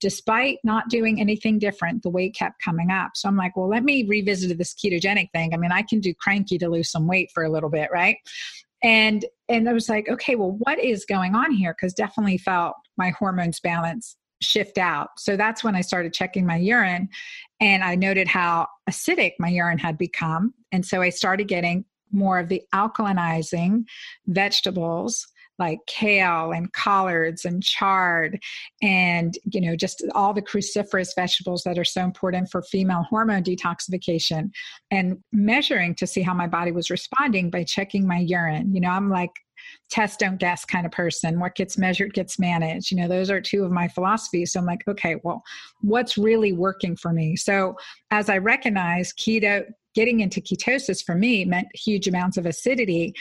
despite 0.00 0.58
not 0.64 0.88
doing 0.88 1.20
anything 1.20 1.58
different, 1.58 2.02
the 2.02 2.08
weight 2.08 2.34
kept 2.34 2.62
coming 2.62 2.90
up. 2.90 3.10
So 3.14 3.28
I'm 3.28 3.36
like, 3.36 3.54
well, 3.54 3.68
let 3.68 3.84
me 3.84 4.06
revisit 4.08 4.56
this 4.56 4.74
ketogenic 4.74 5.30
thing. 5.32 5.52
I 5.52 5.58
mean, 5.58 5.72
I 5.72 5.82
can 5.82 6.00
do 6.00 6.14
cranky 6.14 6.56
to 6.58 6.68
lose 6.68 6.90
some 6.90 7.06
weight 7.06 7.30
for 7.34 7.44
a 7.44 7.50
little 7.50 7.68
bit, 7.68 7.90
right? 7.92 8.16
And 8.82 9.24
and 9.48 9.68
i 9.68 9.72
was 9.72 9.88
like 9.88 10.08
okay 10.08 10.34
well 10.34 10.56
what 10.60 10.78
is 10.78 11.04
going 11.04 11.34
on 11.34 11.52
here? 11.52 11.74
Because 11.74 11.94
definitely 11.94 12.38
felt 12.38 12.74
my 12.96 13.10
hormones 13.10 13.60
balance 13.60 14.16
shift 14.42 14.78
out. 14.78 15.10
So 15.18 15.36
that's 15.36 15.62
when 15.62 15.76
i 15.76 15.80
started 15.80 16.14
checking 16.14 16.46
my 16.46 16.56
urine 16.56 17.08
and 17.60 17.84
i 17.84 17.94
noted 17.94 18.26
how 18.26 18.66
acidic 18.88 19.32
my 19.38 19.48
urine 19.48 19.78
had 19.78 19.98
become. 19.98 20.54
And 20.72 20.84
so 20.84 21.02
i 21.02 21.10
started 21.10 21.48
getting 21.48 21.84
more 22.12 22.38
of 22.38 22.48
the 22.48 22.62
alkalinizing 22.74 23.84
vegetables 24.26 25.26
like 25.60 25.78
kale 25.86 26.50
and 26.50 26.72
collards 26.72 27.44
and 27.44 27.62
chard 27.62 28.40
and 28.82 29.38
you 29.52 29.60
know 29.60 29.76
just 29.76 30.02
all 30.14 30.32
the 30.32 30.42
cruciferous 30.42 31.14
vegetables 31.14 31.62
that 31.62 31.78
are 31.78 31.84
so 31.84 32.02
important 32.02 32.50
for 32.50 32.62
female 32.62 33.04
hormone 33.08 33.44
detoxification 33.44 34.50
and 34.90 35.18
measuring 35.32 35.94
to 35.94 36.06
see 36.06 36.22
how 36.22 36.34
my 36.34 36.46
body 36.46 36.72
was 36.72 36.90
responding 36.90 37.50
by 37.50 37.62
checking 37.62 38.06
my 38.06 38.18
urine. 38.18 38.74
You 38.74 38.80
know 38.80 38.90
i'm 38.90 39.10
like 39.10 39.30
test 39.90 40.20
don't 40.20 40.38
guess 40.38 40.64
kind 40.64 40.86
of 40.86 40.92
person. 40.92 41.38
What 41.38 41.54
gets 41.54 41.76
measured 41.76 42.14
gets 42.14 42.38
managed. 42.38 42.90
You 42.90 42.96
know 42.96 43.08
those 43.08 43.30
are 43.30 43.42
two 43.42 43.62
of 43.62 43.70
my 43.70 43.88
philosophies. 43.88 44.52
So 44.52 44.60
i'm 44.60 44.66
like 44.66 44.82
okay 44.88 45.16
well 45.22 45.42
what's 45.82 46.16
really 46.16 46.52
working 46.52 46.96
for 46.96 47.12
me? 47.12 47.36
So 47.36 47.76
as 48.10 48.28
i 48.28 48.38
recognize 48.38 49.12
keto 49.12 49.64
getting 49.94 50.20
into 50.20 50.40
ketosis 50.40 51.04
for 51.04 51.14
me 51.14 51.44
meant 51.44 51.66
huge 51.74 52.06
amounts 52.06 52.36
of 52.36 52.46
acidity 52.46 53.12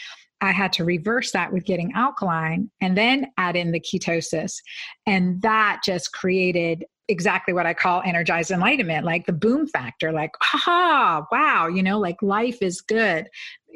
I 0.41 0.51
had 0.51 0.73
to 0.73 0.85
reverse 0.85 1.31
that 1.31 1.51
with 1.51 1.65
getting 1.65 1.91
alkaline 1.93 2.69
and 2.81 2.97
then 2.97 3.27
add 3.37 3.55
in 3.55 3.71
the 3.71 3.79
ketosis. 3.79 4.57
And 5.05 5.41
that 5.41 5.81
just 5.83 6.13
created 6.13 6.85
exactly 7.09 7.53
what 7.53 7.65
I 7.65 7.73
call 7.73 8.03
energized 8.05 8.51
enlightenment, 8.51 9.03
like 9.03 9.25
the 9.25 9.33
boom 9.33 9.67
factor, 9.67 10.11
like, 10.11 10.31
aha, 10.41 11.25
wow, 11.31 11.67
you 11.67 11.81
know, 11.81 11.99
like 11.99 12.21
life 12.21 12.61
is 12.61 12.81
good. 12.81 13.27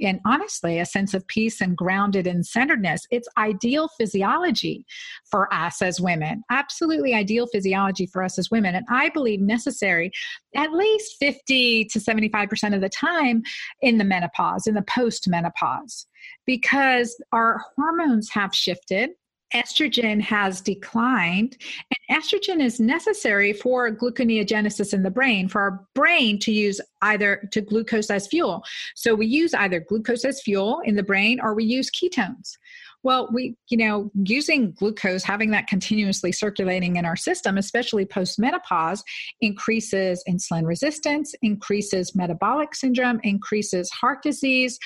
And 0.01 0.19
honestly, 0.25 0.79
a 0.79 0.85
sense 0.85 1.13
of 1.13 1.27
peace 1.27 1.59
and 1.59 1.75
grounded 1.75 2.25
and 2.27 2.45
centeredness. 2.45 3.05
It's 3.11 3.27
ideal 3.37 3.89
physiology 3.97 4.85
for 5.29 5.51
us 5.53 5.81
as 5.81 5.99
women, 5.99 6.43
absolutely 6.49 7.13
ideal 7.13 7.47
physiology 7.47 8.05
for 8.05 8.23
us 8.23 8.39
as 8.39 8.49
women. 8.49 8.75
And 8.75 8.85
I 8.89 9.09
believe 9.09 9.41
necessary 9.41 10.11
at 10.55 10.71
least 10.71 11.15
50 11.19 11.85
to 11.85 11.99
75% 11.99 12.75
of 12.75 12.81
the 12.81 12.89
time 12.89 13.43
in 13.81 13.97
the 13.97 14.03
menopause, 14.03 14.67
in 14.67 14.75
the 14.75 14.83
post 14.83 15.27
menopause 15.27 16.07
because 16.45 17.21
our 17.31 17.61
hormones 17.75 18.29
have 18.29 18.53
shifted 18.53 19.11
estrogen 19.53 20.19
has 20.19 20.61
declined 20.61 21.57
and 22.09 22.23
estrogen 22.23 22.61
is 22.61 22.79
necessary 22.79 23.53
for 23.53 23.89
gluconeogenesis 23.95 24.93
in 24.93 25.03
the 25.03 25.11
brain 25.11 25.47
for 25.47 25.61
our 25.61 25.87
brain 25.93 26.39
to 26.39 26.51
use 26.51 26.81
either 27.01 27.47
to 27.51 27.61
glucose 27.61 28.09
as 28.09 28.27
fuel. 28.27 28.63
So 28.95 29.13
we 29.13 29.27
use 29.27 29.53
either 29.53 29.79
glucose 29.79 30.25
as 30.25 30.41
fuel 30.41 30.81
in 30.83 30.95
the 30.95 31.03
brain 31.03 31.39
or 31.41 31.53
we 31.53 31.65
use 31.65 31.89
ketones. 31.91 32.57
Well, 33.03 33.29
we, 33.33 33.55
you 33.67 33.77
know, 33.77 34.09
using 34.23 34.71
glucose, 34.71 35.23
having 35.23 35.51
that 35.51 35.67
continuously 35.67 36.31
circulating 36.31 36.95
in 36.95 37.05
our 37.05 37.17
system, 37.17 37.57
especially 37.57 38.05
post 38.05 38.39
menopause, 38.39 39.03
increases 39.41 40.23
insulin 40.27 40.65
resistance, 40.65 41.35
increases 41.41 42.15
metabolic 42.15 42.73
syndrome, 42.73 43.19
increases 43.23 43.91
heart 43.91 44.23
disease, 44.23 44.79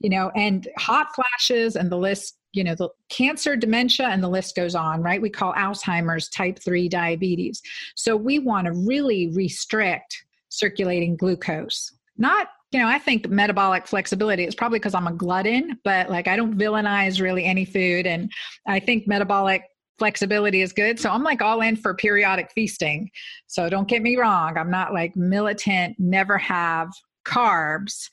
you 0.00 0.10
know, 0.10 0.30
and 0.34 0.68
hot 0.78 1.08
flashes, 1.14 1.76
and 1.76 1.90
the 1.90 1.96
list 1.96 2.34
you 2.52 2.64
know 2.64 2.74
the 2.74 2.88
cancer 3.10 3.56
dementia 3.56 4.06
and 4.08 4.22
the 4.22 4.28
list 4.28 4.56
goes 4.56 4.74
on 4.74 5.02
right? 5.02 5.20
We 5.20 5.30
call 5.30 5.52
alzheimer's 5.54 6.28
type 6.28 6.58
3 6.64 6.88
diabetes. 6.88 7.60
So 7.94 8.16
we 8.16 8.38
want 8.38 8.66
to 8.66 8.72
really 8.72 9.28
restrict 9.34 10.24
circulating 10.48 11.16
glucose. 11.16 11.92
Not 12.16 12.48
you 12.70 12.78
know 12.78 12.86
i 12.86 12.98
think 12.98 13.28
metabolic 13.30 13.86
flexibility 13.86 14.44
is 14.44 14.54
probably 14.54 14.78
because 14.78 14.94
i'm 14.94 15.06
a 15.06 15.12
glutton 15.12 15.78
but 15.84 16.10
like 16.10 16.28
i 16.28 16.36
don't 16.36 16.58
villainize 16.58 17.18
really 17.18 17.46
any 17.46 17.64
food 17.64 18.06
and 18.06 18.30
i 18.66 18.78
think 18.78 19.08
metabolic 19.08 19.62
flexibility 19.98 20.60
is 20.62 20.72
good. 20.72 21.00
So 21.00 21.10
i'm 21.10 21.22
like 21.22 21.42
all 21.42 21.60
in 21.60 21.76
for 21.76 21.92
periodic 21.94 22.50
feasting. 22.54 23.10
So 23.46 23.68
don't 23.68 23.88
get 23.88 24.02
me 24.02 24.16
wrong 24.16 24.56
i'm 24.56 24.70
not 24.70 24.92
like 24.92 25.16
militant 25.16 25.96
never 25.98 26.38
have 26.38 26.90
carbs. 27.24 28.08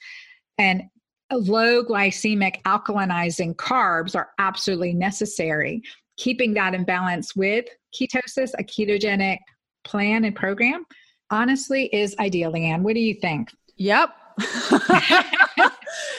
And 0.57 0.83
low 1.31 1.83
glycemic 1.83 2.61
alkalinizing 2.63 3.55
carbs 3.55 4.15
are 4.15 4.29
absolutely 4.37 4.93
necessary. 4.93 5.81
Keeping 6.17 6.53
that 6.53 6.73
in 6.73 6.83
balance 6.83 7.35
with 7.35 7.65
ketosis, 7.93 8.51
a 8.57 8.63
ketogenic 8.63 9.39
plan 9.83 10.23
and 10.25 10.35
program, 10.35 10.85
honestly 11.31 11.85
is 11.93 12.15
ideal. 12.19 12.51
Leanne, 12.51 12.81
what 12.81 12.93
do 12.93 12.99
you 12.99 13.15
think? 13.15 13.51
Yep. 13.77 14.09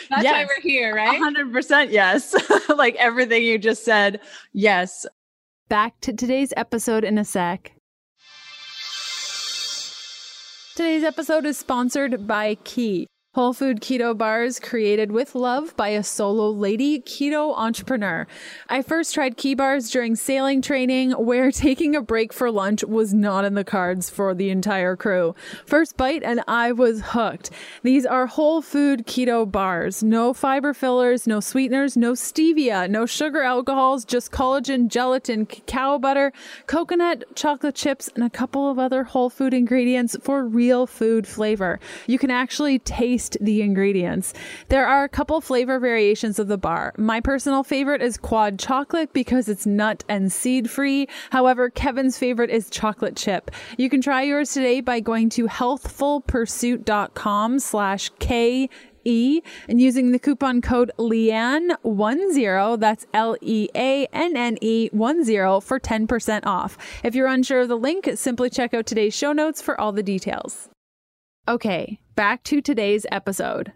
That's 0.08 0.22
yes. 0.22 0.32
why 0.32 0.44
we're 0.46 0.60
here, 0.62 0.94
right? 0.94 1.20
100% 1.20 1.90
yes. 1.90 2.34
like 2.68 2.94
everything 2.96 3.42
you 3.44 3.58
just 3.58 3.84
said, 3.84 4.20
yes. 4.52 5.06
Back 5.68 6.00
to 6.02 6.12
today's 6.12 6.52
episode 6.56 7.04
in 7.04 7.18
a 7.18 7.24
sec. 7.24 7.72
Today's 10.76 11.04
episode 11.04 11.46
is 11.46 11.58
sponsored 11.58 12.26
by 12.26 12.56
Key. 12.64 13.06
Whole 13.36 13.52
food 13.52 13.82
keto 13.82 14.16
bars 14.16 14.58
created 14.58 15.12
with 15.12 15.34
love 15.34 15.76
by 15.76 15.88
a 15.88 16.02
solo 16.02 16.48
lady 16.48 17.00
keto 17.00 17.54
entrepreneur. 17.54 18.26
I 18.70 18.80
first 18.80 19.12
tried 19.12 19.36
key 19.36 19.54
bars 19.54 19.90
during 19.90 20.16
sailing 20.16 20.62
training 20.62 21.10
where 21.10 21.52
taking 21.52 21.94
a 21.94 22.00
break 22.00 22.32
for 22.32 22.50
lunch 22.50 22.82
was 22.82 23.12
not 23.12 23.44
in 23.44 23.52
the 23.52 23.62
cards 23.62 24.08
for 24.08 24.32
the 24.32 24.48
entire 24.48 24.96
crew. 24.96 25.34
First 25.66 25.98
bite 25.98 26.22
and 26.22 26.42
I 26.48 26.72
was 26.72 27.02
hooked. 27.08 27.50
These 27.82 28.06
are 28.06 28.26
whole 28.26 28.62
food 28.62 29.06
keto 29.06 29.52
bars. 29.52 30.02
No 30.02 30.32
fiber 30.32 30.72
fillers, 30.72 31.26
no 31.26 31.40
sweeteners, 31.40 31.94
no 31.94 32.12
stevia, 32.12 32.88
no 32.88 33.04
sugar 33.04 33.42
alcohols, 33.42 34.06
just 34.06 34.32
collagen, 34.32 34.88
gelatin, 34.88 35.44
cacao 35.44 35.98
butter, 35.98 36.32
coconut, 36.66 37.24
chocolate 37.34 37.74
chips, 37.74 38.08
and 38.14 38.24
a 38.24 38.30
couple 38.30 38.70
of 38.70 38.78
other 38.78 39.04
whole 39.04 39.28
food 39.28 39.52
ingredients 39.52 40.16
for 40.22 40.42
real 40.42 40.86
food 40.86 41.26
flavor. 41.26 41.78
You 42.06 42.18
can 42.18 42.30
actually 42.30 42.78
taste 42.78 43.25
taste 43.26 43.44
the 43.44 43.62
ingredients. 43.62 44.34
There 44.68 44.86
are 44.86 45.02
a 45.04 45.08
couple 45.08 45.40
flavor 45.40 45.80
variations 45.80 46.38
of 46.38 46.46
the 46.48 46.58
bar. 46.58 46.92
My 46.96 47.20
personal 47.20 47.64
favorite 47.64 48.02
is 48.02 48.16
quad 48.16 48.58
chocolate 48.58 49.12
because 49.12 49.48
it's 49.48 49.66
nut 49.66 50.02
and 50.08 50.32
seed 50.32 50.70
free. 50.70 51.08
However, 51.30 51.68
Kevin's 51.70 52.18
favorite 52.18 52.50
is 52.50 52.70
chocolate 52.70 53.16
chip. 53.16 53.50
You 53.78 53.90
can 53.90 54.00
try 54.00 54.22
yours 54.22 54.52
today 54.52 54.80
by 54.80 55.00
going 55.00 55.28
to 55.30 55.46
healthfulpursuit.com 55.46 57.58
slash 57.58 58.10
K 58.18 58.68
E 59.08 59.40
and 59.68 59.80
using 59.80 60.10
the 60.10 60.18
coupon 60.18 60.60
code 60.60 60.90
Leanne10, 60.98 62.80
that's 62.80 63.06
L 63.14 63.36
E 63.40 63.68
A 63.76 64.06
N 64.12 64.36
N 64.36 64.58
E 64.60 64.88
10 64.88 65.60
for 65.60 65.78
10% 65.78 66.40
off. 66.44 66.76
If 67.04 67.14
you're 67.14 67.28
unsure 67.28 67.60
of 67.60 67.68
the 67.68 67.76
link, 67.76 68.10
simply 68.16 68.50
check 68.50 68.74
out 68.74 68.84
today's 68.84 69.14
show 69.14 69.32
notes 69.32 69.62
for 69.62 69.80
all 69.80 69.92
the 69.92 70.02
details. 70.02 70.68
Okay, 71.46 72.00
back 72.16 72.42
to 72.44 72.60
today's 72.60 73.06
episode. 73.12 73.72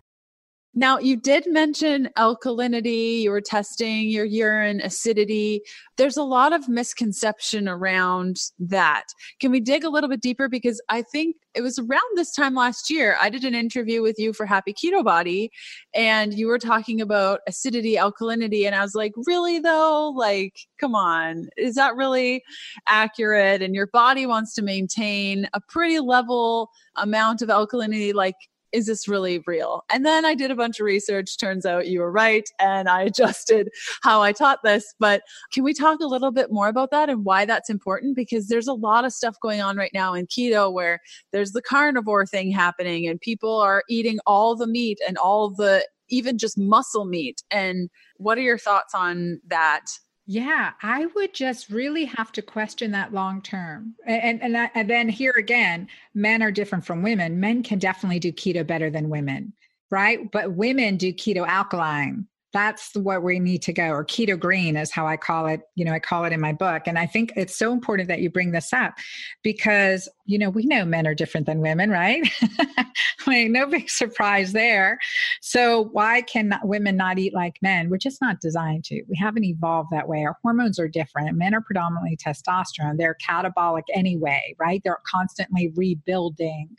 Now, 0.73 0.99
you 0.99 1.17
did 1.17 1.45
mention 1.49 2.11
alkalinity, 2.17 3.23
you 3.23 3.33
were 3.33 3.41
testing 3.41 4.09
your 4.09 4.25
urine 4.25 4.81
acidity. 4.81 5.63
There's 5.97 6.17
a 6.17 6.23
lot 6.23 6.53
of 6.53 6.69
misconception 6.69 7.69
around 7.69 8.37
that. 8.61 9.07
Can 9.41 9.51
we 9.51 9.59
dig 9.59 9.83
a 9.83 9.91
little 9.91 10.09
bit 10.09 10.21
deeper? 10.21 10.49
Because 10.49 10.81
I 10.89 11.03
think 11.03 11.35
it 11.55 11.63
was 11.63 11.81
around 11.81 12.01
this 12.15 12.33
time 12.33 12.55
last 12.55 12.89
year, 12.89 13.17
I 13.21 13.31
did 13.31 13.45
an 13.45 13.57
interview 13.57 14.01
with 14.01 14.17
you 14.21 14.33
for 14.33 14.47
Happy 14.47 14.73
Keto 14.73 15.05
Body, 15.05 15.51
and 15.93 16.33
you 16.33 16.47
were 16.47 16.59
talking 16.59 17.01
about 17.01 17.41
acidity, 17.49 17.97
alkalinity. 17.97 18.65
And 18.65 18.77
I 18.77 18.83
was 18.83 18.95
like, 18.95 19.13
really, 19.27 19.59
though? 19.59 20.13
Like, 20.17 20.55
come 20.81 20.95
on, 20.95 21.49
is 21.57 21.75
that 21.75 21.97
really 21.97 22.45
accurate? 22.87 23.61
And 23.61 23.75
your 23.75 23.89
body 23.89 24.25
wants 24.25 24.55
to 24.55 24.63
maintain 24.63 25.49
a 25.53 25.61
pretty 25.61 25.99
level 25.99 26.71
amount 26.95 27.43
of 27.43 27.49
alkalinity. 27.49 28.15
Like, 28.15 28.37
is 28.73 28.87
this 28.87 29.09
really 29.09 29.43
real? 29.47 29.85
And 29.91 30.05
then 30.05 30.25
I 30.25 30.35
did 30.35 30.51
a 30.51 30.57
bunch 30.57 30.81
of 30.81 30.85
research. 30.85 31.37
Turns 31.37 31.67
out 31.67 31.89
you 31.89 32.01
were 32.01 32.11
right. 32.11 32.49
And 32.59 32.89
I 32.89 33.03
adjusted 33.11 33.71
how 34.03 34.23
I 34.23 34.33
taught 34.33 34.61
this. 34.63 34.95
But 34.99 35.23
can 35.53 35.65
we 35.65 35.75
talk 35.75 36.01
a 36.01 36.07
little 36.07 36.31
bit 36.31 36.53
more 36.53 36.69
about 36.69 36.91
that 36.91 37.09
and 37.09 37.25
why 37.25 37.45
that's 37.45 37.71
important? 37.71 38.17
Because 38.17 38.49
there's 38.49 38.69
a 38.69 38.75
lot 38.75 39.05
of 39.05 39.13
stuff 39.13 39.37
going 39.41 39.61
on 39.61 39.77
right 39.77 39.93
now 39.95 40.15
in 40.15 40.27
keto 40.27 40.73
where 40.73 41.01
there's 41.33 41.53
the 41.53 41.63
carnivore 41.63 42.27
thing 42.27 42.51
happening 42.51 43.07
and 43.07 43.21
people 43.21 43.61
are 43.61 43.85
eating 43.89 44.19
all 44.27 44.57
the 44.57 44.67
meat 44.67 44.99
and 45.07 45.17
all 45.19 45.51
the 45.51 45.87
even 46.09 46.39
just 46.39 46.59
muscle 46.59 47.05
meat. 47.05 47.43
And 47.51 47.89
what 48.17 48.37
are 48.37 48.43
your 48.43 48.59
thoughts 48.59 48.95
on 48.95 49.41
that? 49.47 49.87
Yeah, 50.33 50.75
I 50.81 51.07
would 51.07 51.35
just 51.35 51.71
really 51.71 52.05
have 52.05 52.31
to 52.33 52.41
question 52.41 52.93
that 52.93 53.13
long 53.13 53.43
term. 53.43 53.97
And 54.07 54.41
and, 54.41 54.71
and 54.77 54.89
then 54.89 55.09
here 55.09 55.35
again, 55.37 55.89
men 56.15 56.41
are 56.41 56.53
different 56.53 56.87
from 56.87 57.03
women. 57.03 57.41
Men 57.41 57.65
can 57.65 57.81
definitely 57.81 58.21
do 58.21 58.31
keto 58.31 58.65
better 58.65 58.91
than 58.91 59.09
women, 59.09 59.55
right? 59.91 60.31
But 60.31 60.53
women 60.53 60.99
do 60.99 61.13
keto 61.13 61.45
alkaline 61.45 62.29
that's 62.53 62.95
what 62.95 63.23
we 63.23 63.39
need 63.39 63.63
to 63.63 63.73
go 63.73 63.89
or 63.91 64.05
keto 64.05 64.39
green 64.39 64.77
is 64.77 64.91
how 64.91 65.07
i 65.07 65.17
call 65.17 65.47
it 65.47 65.63
you 65.75 65.85
know 65.85 65.93
i 65.93 65.99
call 65.99 66.25
it 66.25 66.33
in 66.33 66.41
my 66.41 66.53
book. 66.53 66.83
And 66.87 66.99
i 66.99 67.07
think 67.07 67.33
it's 67.37 67.57
so 67.57 67.73
important 67.73 68.09
that 68.09 68.21
you 68.21 68.31
bring 68.31 68.53
this 68.53 68.73
up 68.73 68.95
because 69.43 70.09
you 70.25 70.39
know 70.39 70.51
we 70.51 70.65
know 70.67 70.85
men 70.85 71.07
are 71.07 71.15
different 71.15 71.47
than 71.47 71.61
women 71.61 71.91
right? 71.91 72.29
No 73.27 73.67
big 73.67 73.89
surprise 73.89 74.53
there. 74.53 74.99
So 75.41 75.91
why 75.93 76.23
can 76.23 76.59
women 76.65 76.97
not 76.97 77.19
eat 77.19 77.33
like 77.33 77.57
men? 77.63 77.89
We're 77.89 77.99
just 77.99 78.21
not 78.21 78.41
designed 78.41 78.85
to. 78.85 79.03
We 79.09 79.17
haven't 79.17 79.45
evolved 79.45 79.91
that 79.93 80.09
way. 80.09 80.25
Our 80.25 80.37
hormones 80.43 80.81
are 80.81 80.89
different. 80.89 81.37
Men 81.37 81.55
are 81.55 81.61
predominantly 81.61 82.17
testosterone. 82.17 82.97
They're 82.97 83.17
catabolic 83.25 83.83
anyway 83.95 84.41
right? 84.59 84.81
They're 84.85 85.01
constantly 85.07 85.73
rebuilding 85.75 86.77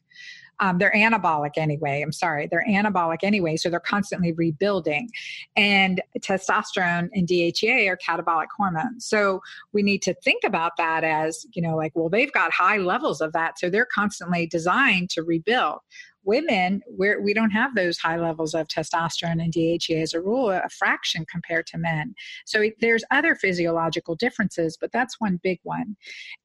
um, 0.62 0.78
they're 0.78 0.94
anabolic 0.96 1.58
anyway. 1.58 2.02
I'm 2.02 2.12
sorry, 2.12 2.48
they're 2.48 2.66
anabolic 2.70 3.20
anyway, 3.24 3.58
so 3.58 3.70
they're 3.70 3.80
constantly 3.80 4.32
rebuilding. 4.32 5.10
And 5.56 6.02
testosterone 6.20 7.10
and 7.14 7.28
DHEA 7.28 7.90
are 7.90 7.98
catabolic 7.98 8.48
hormones. 8.56 9.06
So 9.06 9.42
we 9.74 9.82
need 9.82 10.04
to 10.04 10.14
think 10.14 10.44
about 10.44 10.78
that 10.78 11.04
as, 11.04 11.46
you 11.54 11.62
know, 11.62 11.76
like, 11.76 11.92
well, 11.96 12.10
they've 12.10 12.32
got 12.32 12.54
high 12.54 12.78
levels 12.78 13.22
of 13.22 13.34
that, 13.34 13.60
so 13.60 13.70
they're 13.70 13.88
constantly 13.92 14.46
designed 14.46 15.10
to 15.12 15.24
rebuild 15.24 15.80
women 16.24 16.82
we're, 16.88 17.20
we 17.20 17.34
don't 17.34 17.50
have 17.50 17.74
those 17.74 17.98
high 17.98 18.16
levels 18.16 18.54
of 18.54 18.68
testosterone 18.68 19.44
and 19.44 19.52
DHEA 19.52 20.04
as 20.04 20.14
a 20.14 20.22
rule 20.22 20.52
a 20.52 20.70
fraction 20.70 21.26
compared 21.26 21.66
to 21.68 21.80
men 21.80 22.14
so 22.46 22.64
there's 22.80 23.04
other 23.10 23.34
physiological 23.34 24.16
differences 24.16 24.78
but 24.80 24.92
that's 24.92 25.20
one 25.20 25.40
big 25.42 25.60
one 25.64 25.96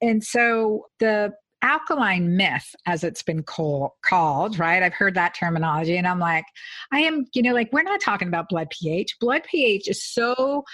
and 0.01 0.25
so 0.25 0.87
the 0.99 1.31
alkaline 1.67 2.37
myth, 2.37 2.75
as 2.87 3.03
it's 3.03 3.23
been 3.23 3.43
call, 3.43 3.97
called, 4.05 4.59
right? 4.59 4.83
I've 4.83 4.95
heard 4.95 5.15
that 5.15 5.35
terminology, 5.35 5.97
and 5.97 6.07
I'm 6.07 6.21
like, 6.21 6.45
I 6.93 7.01
am, 7.01 7.27
you 7.35 7.43
know, 7.43 7.53
like 7.53 7.73
we're 7.73 7.83
not 7.83 8.01
talking 8.01 8.29
about 8.29 8.49
blood 8.49 8.69
pH. 8.71 9.17
Blood 9.21 9.43
pH 9.45 9.89
is 9.89 10.03
so, 10.03 10.65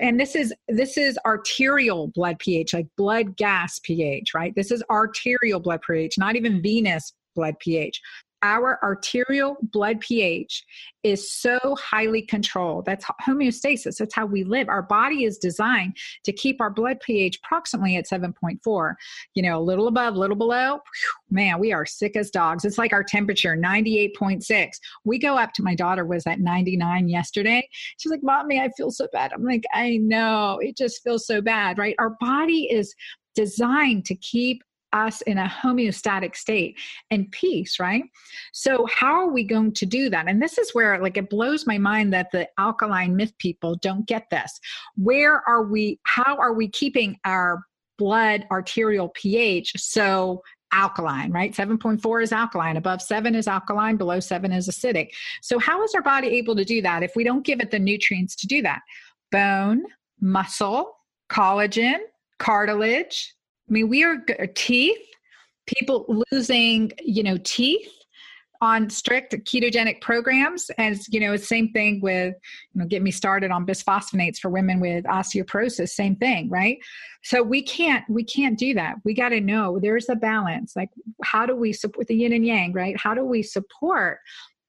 and 0.00 0.18
this 0.18 0.34
is 0.34 0.52
this 0.68 0.98
is 0.98 1.18
arterial 1.24 2.08
blood 2.08 2.38
pH, 2.38 2.74
like 2.74 2.88
blood 2.96 3.36
gas 3.36 3.78
pH, 3.78 4.34
right? 4.34 4.54
This 4.54 4.70
is 4.70 4.82
arterial 4.90 5.60
blood 5.60 5.80
pH, 5.86 6.18
not 6.18 6.36
even 6.36 6.60
venous 6.60 7.12
blood 7.36 7.58
pH 7.60 8.00
our 8.46 8.78
arterial 8.82 9.56
blood 9.60 10.00
pH 10.00 10.64
is 11.02 11.30
so 11.30 11.58
highly 11.78 12.22
controlled. 12.22 12.84
That's 12.84 13.04
homeostasis. 13.26 13.96
That's 13.96 14.14
how 14.14 14.26
we 14.26 14.44
live. 14.44 14.68
Our 14.68 14.82
body 14.82 15.24
is 15.24 15.38
designed 15.38 15.96
to 16.24 16.32
keep 16.32 16.60
our 16.60 16.70
blood 16.70 17.00
pH 17.00 17.40
approximately 17.44 17.96
at 17.96 18.08
7.4. 18.08 18.94
You 19.34 19.42
know, 19.42 19.58
a 19.58 19.62
little 19.62 19.88
above, 19.88 20.14
a 20.14 20.18
little 20.18 20.36
below. 20.36 20.74
Whew, 20.74 21.36
man, 21.36 21.58
we 21.58 21.72
are 21.72 21.84
sick 21.84 22.16
as 22.16 22.30
dogs. 22.30 22.64
It's 22.64 22.78
like 22.78 22.92
our 22.92 23.04
temperature, 23.04 23.56
98.6. 23.56 24.68
We 25.04 25.18
go 25.18 25.36
up 25.36 25.52
to 25.54 25.62
my 25.62 25.74
daughter 25.74 26.04
was 26.04 26.26
at 26.26 26.40
99 26.40 27.08
yesterday. 27.08 27.68
She's 27.98 28.10
like, 28.10 28.22
Mommy, 28.22 28.60
I 28.60 28.70
feel 28.76 28.90
so 28.90 29.08
bad. 29.12 29.32
I'm 29.32 29.44
like, 29.44 29.64
I 29.72 29.96
know. 29.98 30.58
It 30.60 30.76
just 30.76 31.02
feels 31.02 31.26
so 31.26 31.40
bad, 31.40 31.78
right? 31.78 31.96
Our 31.98 32.16
body 32.20 32.68
is 32.70 32.94
designed 33.34 34.04
to 34.06 34.14
keep 34.16 34.62
us 34.96 35.20
in 35.22 35.38
a 35.38 35.46
homeostatic 35.46 36.34
state 36.34 36.78
and 37.10 37.30
peace, 37.30 37.78
right? 37.78 38.04
So, 38.52 38.86
how 38.86 39.12
are 39.12 39.30
we 39.30 39.44
going 39.44 39.72
to 39.72 39.86
do 39.86 40.10
that? 40.10 40.28
And 40.28 40.42
this 40.42 40.58
is 40.58 40.74
where, 40.74 41.00
like, 41.00 41.16
it 41.16 41.30
blows 41.30 41.66
my 41.66 41.78
mind 41.78 42.12
that 42.12 42.32
the 42.32 42.48
alkaline 42.58 43.14
myth 43.14 43.32
people 43.38 43.76
don't 43.76 44.06
get 44.06 44.28
this. 44.30 44.58
Where 44.96 45.46
are 45.48 45.62
we, 45.62 46.00
how 46.04 46.36
are 46.38 46.54
we 46.54 46.68
keeping 46.68 47.18
our 47.24 47.62
blood 47.98 48.46
arterial 48.50 49.08
pH 49.10 49.72
so 49.76 50.42
alkaline, 50.72 51.30
right? 51.30 51.54
7.4 51.54 52.22
is 52.22 52.32
alkaline, 52.32 52.76
above 52.76 53.00
7 53.00 53.34
is 53.34 53.48
alkaline, 53.48 53.96
below 53.96 54.20
7 54.20 54.52
is 54.52 54.68
acidic. 54.68 55.10
So, 55.42 55.58
how 55.58 55.82
is 55.84 55.94
our 55.94 56.02
body 56.02 56.28
able 56.28 56.56
to 56.56 56.64
do 56.64 56.82
that 56.82 57.02
if 57.02 57.14
we 57.16 57.24
don't 57.24 57.44
give 57.44 57.60
it 57.60 57.70
the 57.70 57.78
nutrients 57.78 58.34
to 58.36 58.46
do 58.46 58.62
that? 58.62 58.80
Bone, 59.30 59.84
muscle, 60.20 60.96
collagen, 61.30 61.98
cartilage. 62.38 63.34
I 63.68 63.72
mean, 63.72 63.88
we 63.88 64.04
are 64.04 64.16
uh, 64.40 64.46
teeth, 64.54 64.98
people 65.66 66.22
losing, 66.30 66.92
you 67.04 67.22
know, 67.22 67.36
teeth 67.42 67.90
on 68.60 68.88
strict 68.88 69.34
ketogenic 69.44 70.00
programs 70.00 70.70
as 70.78 71.06
you 71.12 71.20
know 71.20 71.36
same 71.36 71.70
thing 71.72 72.00
with 72.00 72.34
you 72.72 72.80
know 72.80 72.86
get 72.86 73.02
me 73.02 73.10
started 73.10 73.50
on 73.50 73.66
bisphosphonates 73.66 74.38
for 74.38 74.48
women 74.48 74.80
with 74.80 75.04
osteoporosis 75.04 75.90
same 75.90 76.16
thing 76.16 76.48
right? 76.48 76.78
So 77.22 77.42
we 77.42 77.62
can't 77.62 78.04
we 78.08 78.24
can't 78.24 78.58
do 78.58 78.74
that. 78.74 78.96
We 79.04 79.14
got 79.14 79.30
to 79.30 79.40
know 79.40 79.78
there's 79.78 80.08
a 80.08 80.16
balance. 80.16 80.74
Like 80.76 80.90
how 81.22 81.46
do 81.46 81.56
we 81.56 81.72
support 81.72 82.06
the 82.06 82.14
yin 82.14 82.32
and 82.32 82.46
yang 82.46 82.72
right? 82.72 82.98
How 82.98 83.14
do 83.14 83.24
we 83.24 83.42
support 83.42 84.20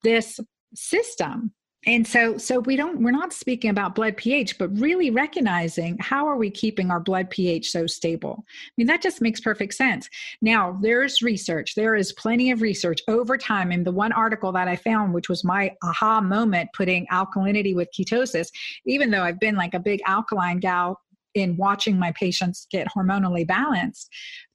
this 0.04 0.40
system 0.76 1.54
and 1.86 2.08
so 2.08 2.38
so 2.38 2.60
we 2.60 2.76
don't 2.76 3.02
we're 3.02 3.12
not 3.12 3.32
speaking 3.32 3.70
about 3.70 3.94
blood 3.94 4.18
ph 4.18 4.58
but 4.58 4.68
really 4.80 5.12
recognizing 5.12 5.96
how 6.00 6.26
are 6.26 6.36
we 6.36 6.50
keeping 6.50 6.90
our 6.90 7.00
blood 7.00 7.30
ph 7.30 7.70
so 7.70 7.86
stable. 7.86 8.44
I 8.48 8.72
mean 8.78 8.88
that 8.88 9.02
just 9.02 9.22
makes 9.22 9.40
perfect 9.40 9.74
sense. 9.76 10.10
Now 10.42 10.78
there's 10.82 11.22
research. 11.22 11.76
There 11.76 11.96
is 11.96 12.14
plenty 12.14 12.52
of 12.52 12.62
research 12.62 13.00
over 13.08 13.38
time. 13.38 13.72
And 13.72 13.86
the 13.86 13.92
one 13.92 14.12
article 14.12 14.52
that 14.54 14.68
i 14.68 14.76
found 14.76 15.14
which 15.14 15.30
was 15.30 15.44
my 15.44 15.72
aha 15.84 16.20
moment 16.22 16.70
putting 16.74 17.06
alkalinity 17.08 17.76
with 17.76 17.90
ketosis 17.98 18.48
even 18.86 19.12
though 19.12 19.24
i've 19.24 19.40
been 19.40 19.56
like 19.56 19.74
a 19.74 19.80
big 19.80 20.02
alkaline 20.06 20.60
gal 20.60 21.00
in 21.36 21.56
watching 21.58 22.00
my 22.00 22.12
patients 22.14 22.68
get 22.72 22.88
hormonally 22.88 23.46
balanced 23.46 24.10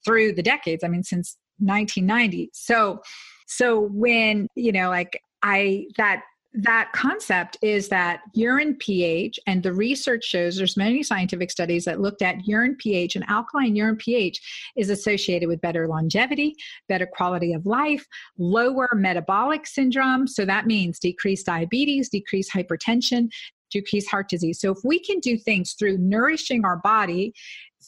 through 0.04 0.32
the 0.32 0.42
decades 0.42 0.82
i 0.82 0.88
mean 0.88 1.02
since 1.02 1.36
1990 1.58 2.50
so 2.52 3.00
so 3.46 3.80
when 3.92 4.48
you 4.56 4.72
know 4.72 4.88
like 4.88 5.20
I 5.42 5.86
that 5.96 6.22
that 6.54 6.92
concept 6.92 7.56
is 7.62 7.88
that 7.88 8.20
urine 8.34 8.76
pH, 8.76 9.40
and 9.46 9.62
the 9.62 9.72
research 9.72 10.24
shows 10.24 10.56
there's 10.56 10.76
many 10.76 11.02
scientific 11.02 11.50
studies 11.50 11.84
that 11.86 12.00
looked 12.00 12.22
at 12.22 12.46
urine 12.46 12.76
pH, 12.76 13.16
and 13.16 13.24
alkaline 13.28 13.74
urine 13.74 13.96
pH 13.96 14.72
is 14.76 14.90
associated 14.90 15.48
with 15.48 15.60
better 15.60 15.88
longevity, 15.88 16.54
better 16.88 17.06
quality 17.06 17.52
of 17.52 17.64
life, 17.64 18.06
lower 18.38 18.88
metabolic 18.92 19.66
syndrome. 19.66 20.26
So 20.26 20.44
that 20.44 20.66
means 20.66 20.98
decreased 20.98 21.46
diabetes, 21.46 22.10
decreased 22.10 22.52
hypertension, 22.52 23.30
decreased 23.70 24.10
heart 24.10 24.28
disease. 24.28 24.60
So 24.60 24.70
if 24.72 24.78
we 24.84 24.98
can 24.98 25.18
do 25.20 25.38
things 25.38 25.72
through 25.72 25.96
nourishing 25.98 26.64
our 26.64 26.76
body 26.76 27.32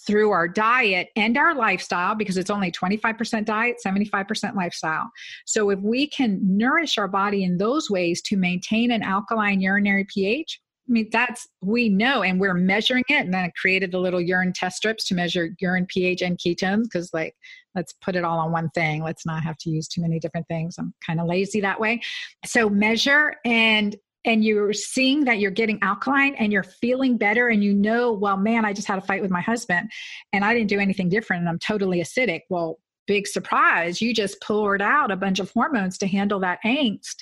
through 0.07 0.31
our 0.31 0.49
diet 0.49 1.09
and 1.17 1.37
our 1.37 1.55
lifestyle 1.55 2.15
because 2.15 2.37
it's 2.37 2.51
only 2.51 2.71
25% 2.71 3.45
diet, 3.45 3.77
75% 3.85 4.55
lifestyle. 4.55 5.11
So 5.47 5.71
if 5.71 5.81
we 5.81 6.07
can 6.07 6.41
nourish 6.43 6.99
our 6.99 7.09
body 7.09 7.45
in 7.45 7.59
those 7.59 7.91
ways 7.91 8.21
to 8.23 8.37
maintain 8.37 8.91
an 8.91 9.03
alkaline 9.03 9.61
urinary 9.61 10.07
pH, 10.13 10.61
I 10.87 10.93
mean, 10.93 11.09
that's, 11.11 11.49
we 11.63 11.89
know, 11.89 12.23
and 12.23 12.39
we're 12.39 12.53
measuring 12.53 13.05
it. 13.09 13.25
And 13.25 13.33
then 13.33 13.45
I 13.45 13.53
created 13.59 13.91
the 13.91 13.99
little 13.99 14.21
urine 14.21 14.53
test 14.53 14.77
strips 14.77 15.07
to 15.07 15.15
measure 15.15 15.55
urine 15.59 15.87
pH 15.87 16.21
and 16.21 16.37
ketones 16.37 16.85
because, 16.85 17.09
like, 17.15 17.35
let's 17.75 17.95
put 18.03 18.17
it 18.17 18.25
all 18.25 18.39
on 18.39 18.53
one 18.53 18.69
thing. 18.75 19.03
Let's 19.03 19.25
not 19.25 19.43
have 19.45 19.57
to 19.59 19.71
use 19.71 19.89
too 19.89 20.03
many 20.03 20.19
different 20.19 20.47
things. 20.47 20.77
I'm 20.79 20.93
kind 21.05 21.21
of 21.21 21.27
lazy 21.27 21.63
that 21.63 21.81
way. 21.81 22.03
So, 22.45 22.69
measure 22.69 23.37
and 23.47 23.97
and 24.25 24.45
you're 24.45 24.73
seeing 24.73 25.25
that 25.25 25.39
you're 25.39 25.51
getting 25.51 25.79
alkaline 25.83 26.35
and 26.37 26.53
you're 26.53 26.63
feeling 26.63 27.17
better 27.17 27.49
and 27.49 27.63
you 27.63 27.75
know 27.75 28.13
well 28.13 28.37
man 28.37 28.65
i 28.65 28.73
just 28.73 28.89
had 28.89 28.99
a 28.99 29.03
fight 29.03 29.23
with 29.23 29.31
my 29.31 29.41
husband 29.41 29.91
and 30.33 30.45
i 30.45 30.55
didn't 30.55 30.69
do 30.69 30.81
anything 30.81 31.09
different 31.09 31.41
and 31.41 31.49
i'm 31.49 31.59
totally 31.59 32.01
acidic. 32.01 32.41
Well 32.49 32.79
big 33.07 33.27
surprise 33.27 34.01
you 34.01 34.15
just 34.15 34.41
poured 34.41 34.81
out 34.81 35.11
a 35.11 35.17
bunch 35.17 35.39
of 35.39 35.51
hormones 35.51 35.99
to 35.99 36.07
handle 36.07 36.41
that 36.41 36.59
angst. 36.65 37.17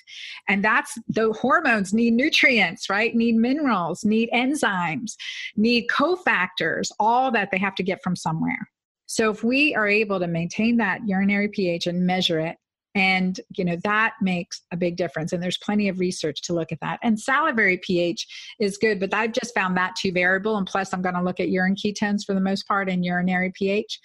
And 0.49 0.64
that's 0.64 0.97
the 1.09 1.32
hormones 1.32 1.92
need 1.92 2.14
nutrients 2.14 2.88
right? 2.88 3.14
Need 3.14 3.37
minerals 3.37 4.04
need 4.04 4.30
enzymes 4.32 5.14
need 5.56 5.88
cofactors 5.88 6.90
all 7.00 7.30
that 7.32 7.50
they 7.50 7.59
have 7.59 7.75
to 7.76 7.82
get 7.82 8.02
from 8.02 8.16
somewhere. 8.16 8.68
So 9.06 9.30
if 9.30 9.44
we 9.44 9.75
are 9.75 9.88
able 9.88 10.21
to 10.21 10.26
maintain 10.26 10.76
that 10.78 11.00
urinary 11.06 11.49
ph 11.49 11.87
and 11.87 12.06
measure 12.06 12.40
it 12.40 12.56
and 12.94 13.40
you 13.56 13.64
know 13.64 13.76
that 13.84 14.14
makes 14.21 14.62
a 14.71 14.76
big 14.76 14.97
difference 14.97 15.32
and 15.32 15.43
there's 15.43 15.58
plenty 15.58 15.88
of 15.88 15.99
research 15.99 16.43
to 16.43 16.52
look 16.52 16.73
at 16.73 16.80
that. 16.80 16.99
And 17.02 17.19
salivary 17.19 17.78
ph 17.78 18.26
is 18.60 18.76
good 18.78 19.00
but 19.00 19.14
i've 19.14 19.32
just 19.32 19.54
found 19.54 19.76
that 19.76 19.97
too 19.97 20.12
variable 20.12 20.56
and 20.56 20.67
plus 20.67 20.93
i'm 20.93 21.02
going 21.02 21.14
to 21.14 21.23
look 21.23 21.40
at 21.40 21.49
urine 21.49 21.76
ketones 21.76 22.25
for 22.25 22.34
the 22.34 22.40
most 22.40 22.67
part 22.69 22.88
and 22.88 23.04
urinary 23.04 23.52
ph. 23.54 23.99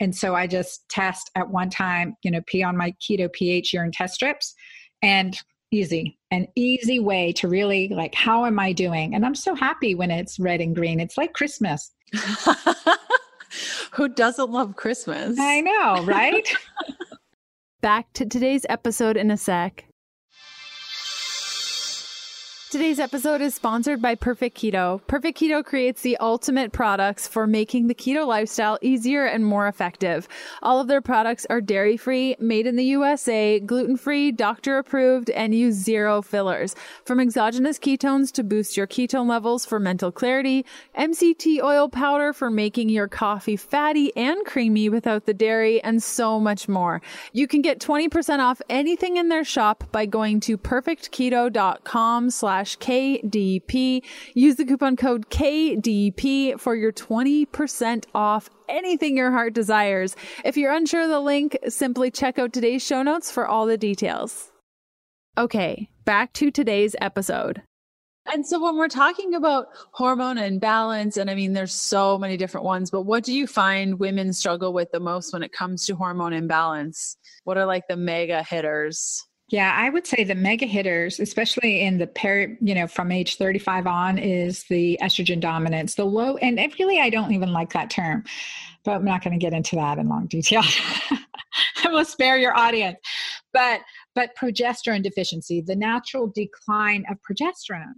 And 0.00 0.14
so 0.14 0.34
i 0.34 0.46
just 0.46 0.88
test 0.88 1.30
at 1.34 1.50
one 1.50 1.70
time 1.70 2.16
you 2.22 2.30
know 2.30 2.40
pee 2.46 2.62
on 2.62 2.76
my 2.76 2.94
keto 3.02 3.32
ph 3.32 3.72
urine 3.72 3.92
test 3.92 4.14
strips 4.14 4.54
and 5.02 5.36
easy 5.70 6.18
an 6.30 6.46
easy 6.54 7.00
way 7.00 7.32
to 7.32 7.48
really 7.48 7.88
like 7.88 8.14
how 8.14 8.44
am 8.46 8.58
i 8.58 8.72
doing? 8.72 9.14
And 9.14 9.24
i'm 9.24 9.34
so 9.34 9.54
happy 9.54 9.94
when 9.94 10.10
it's 10.10 10.38
red 10.38 10.60
and 10.60 10.74
green. 10.74 11.00
It's 11.00 11.16
like 11.18 11.32
christmas. 11.32 11.90
Who 13.92 14.08
doesn't 14.08 14.50
love 14.50 14.76
christmas? 14.76 15.38
I 15.38 15.60
know 15.60 16.04
right 16.04 16.48
Back 17.82 18.12
to 18.12 18.24
today's 18.24 18.64
episode 18.68 19.16
in 19.16 19.28
a 19.32 19.36
sec. 19.36 19.91
Today's 22.72 23.00
episode 23.00 23.42
is 23.42 23.54
sponsored 23.54 24.00
by 24.00 24.14
Perfect 24.14 24.56
Keto. 24.56 25.06
Perfect 25.06 25.38
Keto 25.38 25.62
creates 25.62 26.00
the 26.00 26.16
ultimate 26.16 26.72
products 26.72 27.28
for 27.28 27.46
making 27.46 27.86
the 27.86 27.94
keto 27.94 28.26
lifestyle 28.26 28.78
easier 28.80 29.26
and 29.26 29.44
more 29.44 29.68
effective. 29.68 30.26
All 30.62 30.80
of 30.80 30.88
their 30.88 31.02
products 31.02 31.46
are 31.50 31.60
dairy 31.60 31.98
free, 31.98 32.34
made 32.40 32.66
in 32.66 32.76
the 32.76 32.84
USA, 32.84 33.60
gluten 33.60 33.98
free, 33.98 34.32
doctor 34.32 34.78
approved, 34.78 35.28
and 35.28 35.54
use 35.54 35.74
zero 35.74 36.22
fillers. 36.22 36.74
From 37.04 37.20
exogenous 37.20 37.78
ketones 37.78 38.32
to 38.32 38.42
boost 38.42 38.74
your 38.74 38.86
ketone 38.86 39.28
levels 39.28 39.66
for 39.66 39.78
mental 39.78 40.10
clarity, 40.10 40.64
MCT 40.98 41.62
oil 41.62 41.90
powder 41.90 42.32
for 42.32 42.50
making 42.50 42.88
your 42.88 43.06
coffee 43.06 43.56
fatty 43.56 44.16
and 44.16 44.46
creamy 44.46 44.88
without 44.88 45.26
the 45.26 45.34
dairy, 45.34 45.82
and 45.82 46.02
so 46.02 46.40
much 46.40 46.70
more. 46.70 47.02
You 47.34 47.46
can 47.46 47.60
get 47.60 47.80
20% 47.80 48.38
off 48.38 48.62
anything 48.70 49.18
in 49.18 49.28
their 49.28 49.44
shop 49.44 49.84
by 49.92 50.06
going 50.06 50.40
to 50.40 50.56
perfectketo.com 50.56 52.30
slash 52.30 52.61
slash 52.62 52.78
KDP. 52.78 54.02
Use 54.34 54.56
the 54.56 54.64
coupon 54.64 54.96
code 54.96 55.28
KDP 55.30 56.58
for 56.58 56.74
your 56.74 56.92
20% 56.92 58.04
off 58.14 58.48
anything 58.68 59.16
your 59.16 59.30
heart 59.30 59.54
desires. 59.54 60.16
If 60.44 60.56
you're 60.56 60.72
unsure 60.72 61.02
of 61.02 61.10
the 61.10 61.20
link, 61.20 61.58
simply 61.68 62.10
check 62.10 62.38
out 62.38 62.52
today's 62.52 62.84
show 62.84 63.02
notes 63.02 63.30
for 63.30 63.46
all 63.46 63.66
the 63.66 63.76
details. 63.76 64.50
Okay, 65.36 65.88
back 66.04 66.32
to 66.34 66.50
today's 66.50 66.94
episode. 67.00 67.62
And 68.32 68.46
so 68.46 68.62
when 68.62 68.76
we're 68.76 68.86
talking 68.86 69.34
about 69.34 69.66
hormone 69.92 70.38
imbalance, 70.38 71.16
and 71.16 71.28
I 71.28 71.34
mean, 71.34 71.54
there's 71.54 71.74
so 71.74 72.16
many 72.18 72.36
different 72.36 72.64
ones, 72.64 72.88
but 72.90 73.02
what 73.02 73.24
do 73.24 73.32
you 73.32 73.48
find 73.48 73.98
women 73.98 74.32
struggle 74.32 74.72
with 74.72 74.92
the 74.92 75.00
most 75.00 75.32
when 75.32 75.42
it 75.42 75.52
comes 75.52 75.84
to 75.86 75.96
hormone 75.96 76.32
imbalance? 76.32 77.16
What 77.42 77.58
are 77.58 77.66
like 77.66 77.88
the 77.88 77.96
mega 77.96 78.44
hitters? 78.44 79.26
Yeah, 79.52 79.76
I 79.76 79.90
would 79.90 80.06
say 80.06 80.24
the 80.24 80.34
mega 80.34 80.64
hitters, 80.64 81.20
especially 81.20 81.82
in 81.82 81.98
the 81.98 82.06
peri, 82.06 82.56
you 82.62 82.74
know, 82.74 82.86
from 82.86 83.12
age 83.12 83.36
35 83.36 83.86
on, 83.86 84.16
is 84.16 84.64
the 84.70 84.98
estrogen 85.02 85.40
dominance. 85.40 85.94
The 85.94 86.06
low, 86.06 86.38
and 86.38 86.58
really, 86.78 86.98
I 86.98 87.10
don't 87.10 87.32
even 87.32 87.52
like 87.52 87.74
that 87.74 87.90
term, 87.90 88.24
but 88.82 88.92
I'm 88.92 89.04
not 89.04 89.22
going 89.22 89.38
to 89.38 89.44
get 89.44 89.52
into 89.52 89.76
that 89.76 89.98
in 89.98 90.08
long 90.08 90.26
detail. 90.26 90.62
I 91.84 91.90
will 91.90 92.06
spare 92.06 92.38
your 92.38 92.56
audience. 92.56 92.96
But 93.52 93.82
but 94.14 94.30
progesterone 94.40 95.02
deficiency, 95.02 95.60
the 95.60 95.76
natural 95.76 96.32
decline 96.34 97.04
of 97.10 97.18
progesterone 97.20 97.92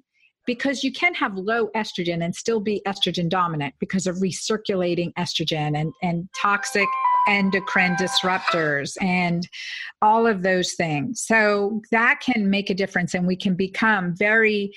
because 0.46 0.82
you 0.82 0.92
can 0.92 1.14
have 1.14 1.36
low 1.36 1.68
estrogen 1.76 2.24
and 2.24 2.34
still 2.34 2.60
be 2.60 2.82
estrogen 2.84 3.28
dominant 3.28 3.74
because 3.78 4.08
of 4.08 4.16
recirculating 4.16 5.12
estrogen 5.14 5.76
and, 5.76 5.92
and 6.02 6.28
toxic 6.36 6.88
endocrine 7.28 7.96
disruptors 7.96 8.96
and 9.02 9.48
all 10.02 10.26
of 10.26 10.42
those 10.42 10.72
things. 10.72 11.22
So 11.22 11.80
that 11.90 12.20
can 12.20 12.50
make 12.50 12.70
a 12.70 12.74
difference, 12.74 13.14
and 13.14 13.26
we 13.26 13.36
can 13.36 13.54
become 13.54 14.14
very 14.16 14.72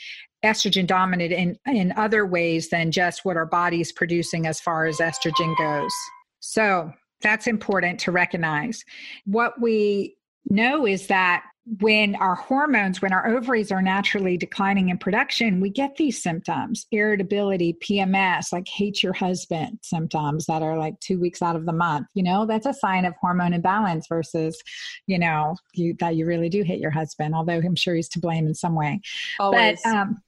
estrogen 0.45 0.85
dominant 0.85 1.33
in, 1.33 1.57
in 1.65 1.91
other 1.97 2.25
ways 2.25 2.69
than 2.69 2.91
just 2.91 3.25
what 3.25 3.37
our 3.37 3.45
body 3.45 3.81
is 3.81 3.91
producing 3.91 4.45
as 4.45 4.61
far 4.61 4.85
as 4.85 4.97
estrogen 4.97 5.57
goes. 5.57 5.91
So 6.39 6.91
that's 7.21 7.47
important 7.47 7.99
to 8.01 8.11
recognize. 8.11 8.83
What 9.25 9.59
we 9.59 10.15
know 10.49 10.85
is 10.85 11.07
that 11.07 11.43
when 11.79 12.15
our 12.15 12.35
hormones, 12.35 13.01
when 13.01 13.11
our 13.11 13.27
ovaries 13.27 13.71
are 13.71 13.81
naturally 13.81 14.37
declining 14.37 14.87
in 14.89 14.97
production, 14.97 15.59
we 15.59 15.69
get 15.69 15.97
these 15.97 16.21
symptoms 16.21 16.85
irritability, 16.91 17.77
PMS, 17.81 18.53
like 18.53 18.67
hate 18.67 19.03
your 19.03 19.13
husband 19.13 19.79
symptoms 19.81 20.45
that 20.45 20.61
are 20.61 20.77
like 20.77 20.97
two 21.01 21.19
weeks 21.19 21.41
out 21.41 21.57
of 21.57 21.65
the 21.65 21.73
month. 21.73 22.07
You 22.13 22.23
know, 22.23 22.45
that's 22.45 22.65
a 22.65 22.73
sign 22.73 23.03
of 23.03 23.13
hormone 23.19 23.53
imbalance 23.53 24.07
versus, 24.07 24.61
you 25.07 25.19
know, 25.19 25.55
you, 25.73 25.95
that 25.99 26.15
you 26.15 26.25
really 26.25 26.49
do 26.49 26.63
hate 26.63 26.79
your 26.79 26.91
husband, 26.91 27.35
although 27.35 27.57
I'm 27.57 27.75
sure 27.75 27.95
he's 27.95 28.09
to 28.09 28.19
blame 28.19 28.47
in 28.47 28.55
some 28.55 28.75
way. 28.75 29.01
Always. 29.39 29.81
But, 29.83 29.93
um, 29.93 30.21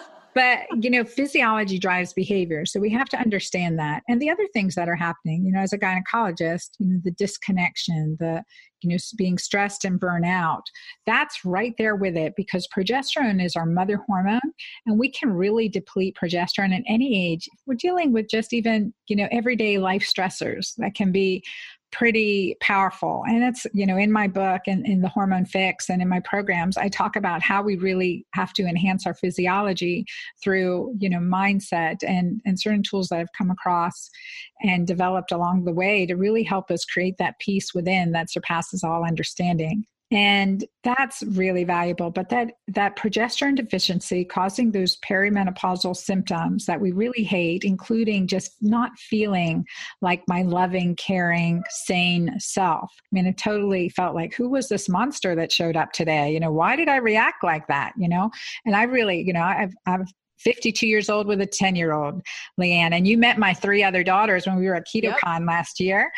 but 0.34 0.60
you 0.80 0.90
know 0.90 1.04
physiology 1.04 1.78
drives 1.78 2.12
behavior 2.12 2.66
so 2.66 2.80
we 2.80 2.90
have 2.90 3.08
to 3.08 3.18
understand 3.18 3.78
that. 3.78 4.02
And 4.08 4.20
the 4.20 4.30
other 4.30 4.46
things 4.52 4.74
that 4.74 4.88
are 4.88 4.96
happening 4.96 5.44
you 5.44 5.52
know 5.52 5.60
as 5.60 5.72
a 5.72 5.78
gynecologist 5.78 6.70
you 6.78 6.88
know 6.88 7.00
the 7.04 7.12
disconnection 7.12 8.16
the 8.20 8.42
you 8.82 8.90
know 8.90 8.96
being 9.16 9.38
stressed 9.38 9.84
and 9.84 10.00
burnout 10.00 10.62
that's 11.06 11.44
right 11.44 11.74
there 11.78 11.96
with 11.96 12.16
it 12.16 12.34
because 12.36 12.68
progesterone 12.76 13.42
is 13.42 13.56
our 13.56 13.66
mother 13.66 14.00
hormone 14.06 14.40
and 14.86 14.98
we 14.98 15.10
can 15.10 15.30
really 15.30 15.68
deplete 15.68 16.16
progesterone 16.20 16.74
at 16.74 16.82
any 16.86 17.32
age. 17.32 17.48
We're 17.66 17.74
dealing 17.74 18.12
with 18.12 18.28
just 18.28 18.52
even 18.52 18.92
you 19.08 19.16
know 19.16 19.28
everyday 19.30 19.78
life 19.78 20.02
stressors 20.02 20.74
that 20.78 20.94
can 20.94 21.12
be 21.12 21.42
pretty 21.94 22.56
powerful. 22.60 23.22
And 23.26 23.44
it's, 23.44 23.66
you 23.72 23.86
know, 23.86 23.96
in 23.96 24.10
my 24.10 24.26
book 24.26 24.62
and 24.66 24.84
in 24.84 25.00
the 25.00 25.08
hormone 25.08 25.46
fix 25.46 25.88
and 25.88 26.02
in 26.02 26.08
my 26.08 26.20
programs, 26.20 26.76
I 26.76 26.88
talk 26.88 27.14
about 27.14 27.40
how 27.40 27.62
we 27.62 27.76
really 27.76 28.26
have 28.34 28.52
to 28.54 28.64
enhance 28.64 29.06
our 29.06 29.14
physiology 29.14 30.04
through, 30.42 30.94
you 30.98 31.08
know, 31.08 31.20
mindset 31.20 31.98
and, 32.06 32.40
and 32.44 32.60
certain 32.60 32.82
tools 32.82 33.08
that 33.08 33.20
I've 33.20 33.32
come 33.38 33.50
across 33.50 34.10
and 34.62 34.86
developed 34.86 35.30
along 35.30 35.64
the 35.64 35.72
way 35.72 36.04
to 36.04 36.16
really 36.16 36.42
help 36.42 36.70
us 36.70 36.84
create 36.84 37.16
that 37.18 37.38
peace 37.38 37.72
within 37.72 38.10
that 38.12 38.30
surpasses 38.30 38.82
all 38.82 39.06
understanding 39.06 39.86
and 40.14 40.64
that's 40.84 41.24
really 41.24 41.64
valuable 41.64 42.08
but 42.08 42.28
that 42.28 42.52
that 42.68 42.96
progesterone 42.96 43.56
deficiency 43.56 44.24
causing 44.24 44.70
those 44.70 44.96
perimenopausal 44.98 45.96
symptoms 45.96 46.66
that 46.66 46.80
we 46.80 46.92
really 46.92 47.24
hate 47.24 47.64
including 47.64 48.28
just 48.28 48.52
not 48.62 48.96
feeling 48.96 49.64
like 50.00 50.22
my 50.28 50.42
loving 50.42 50.94
caring 50.94 51.62
sane 51.68 52.32
self. 52.38 52.92
I 53.00 53.08
mean 53.12 53.26
it 53.26 53.36
totally 53.36 53.88
felt 53.88 54.14
like 54.14 54.34
who 54.34 54.48
was 54.48 54.68
this 54.68 54.88
monster 54.88 55.34
that 55.34 55.50
showed 55.50 55.76
up 55.76 55.92
today? 55.92 56.32
You 56.32 56.40
know 56.40 56.52
why 56.52 56.76
did 56.76 56.88
i 56.88 56.96
react 56.96 57.42
like 57.42 57.66
that? 57.66 57.92
You 57.98 58.08
know? 58.08 58.30
And 58.64 58.76
i 58.76 58.84
really 58.84 59.20
you 59.20 59.32
know 59.32 59.42
i've 59.42 59.74
i've 59.86 60.06
52 60.44 60.86
years 60.86 61.08
old 61.08 61.26
with 61.26 61.40
a 61.40 61.46
10 61.46 61.74
year 61.74 61.92
old, 61.92 62.22
Leanne. 62.60 62.92
And 62.92 63.08
you 63.08 63.18
met 63.18 63.38
my 63.38 63.54
three 63.54 63.82
other 63.82 64.04
daughters 64.04 64.46
when 64.46 64.56
we 64.56 64.66
were 64.66 64.76
at 64.76 64.86
KetoCon 64.86 65.40
yep. 65.40 65.46
last 65.46 65.80
year. 65.80 66.12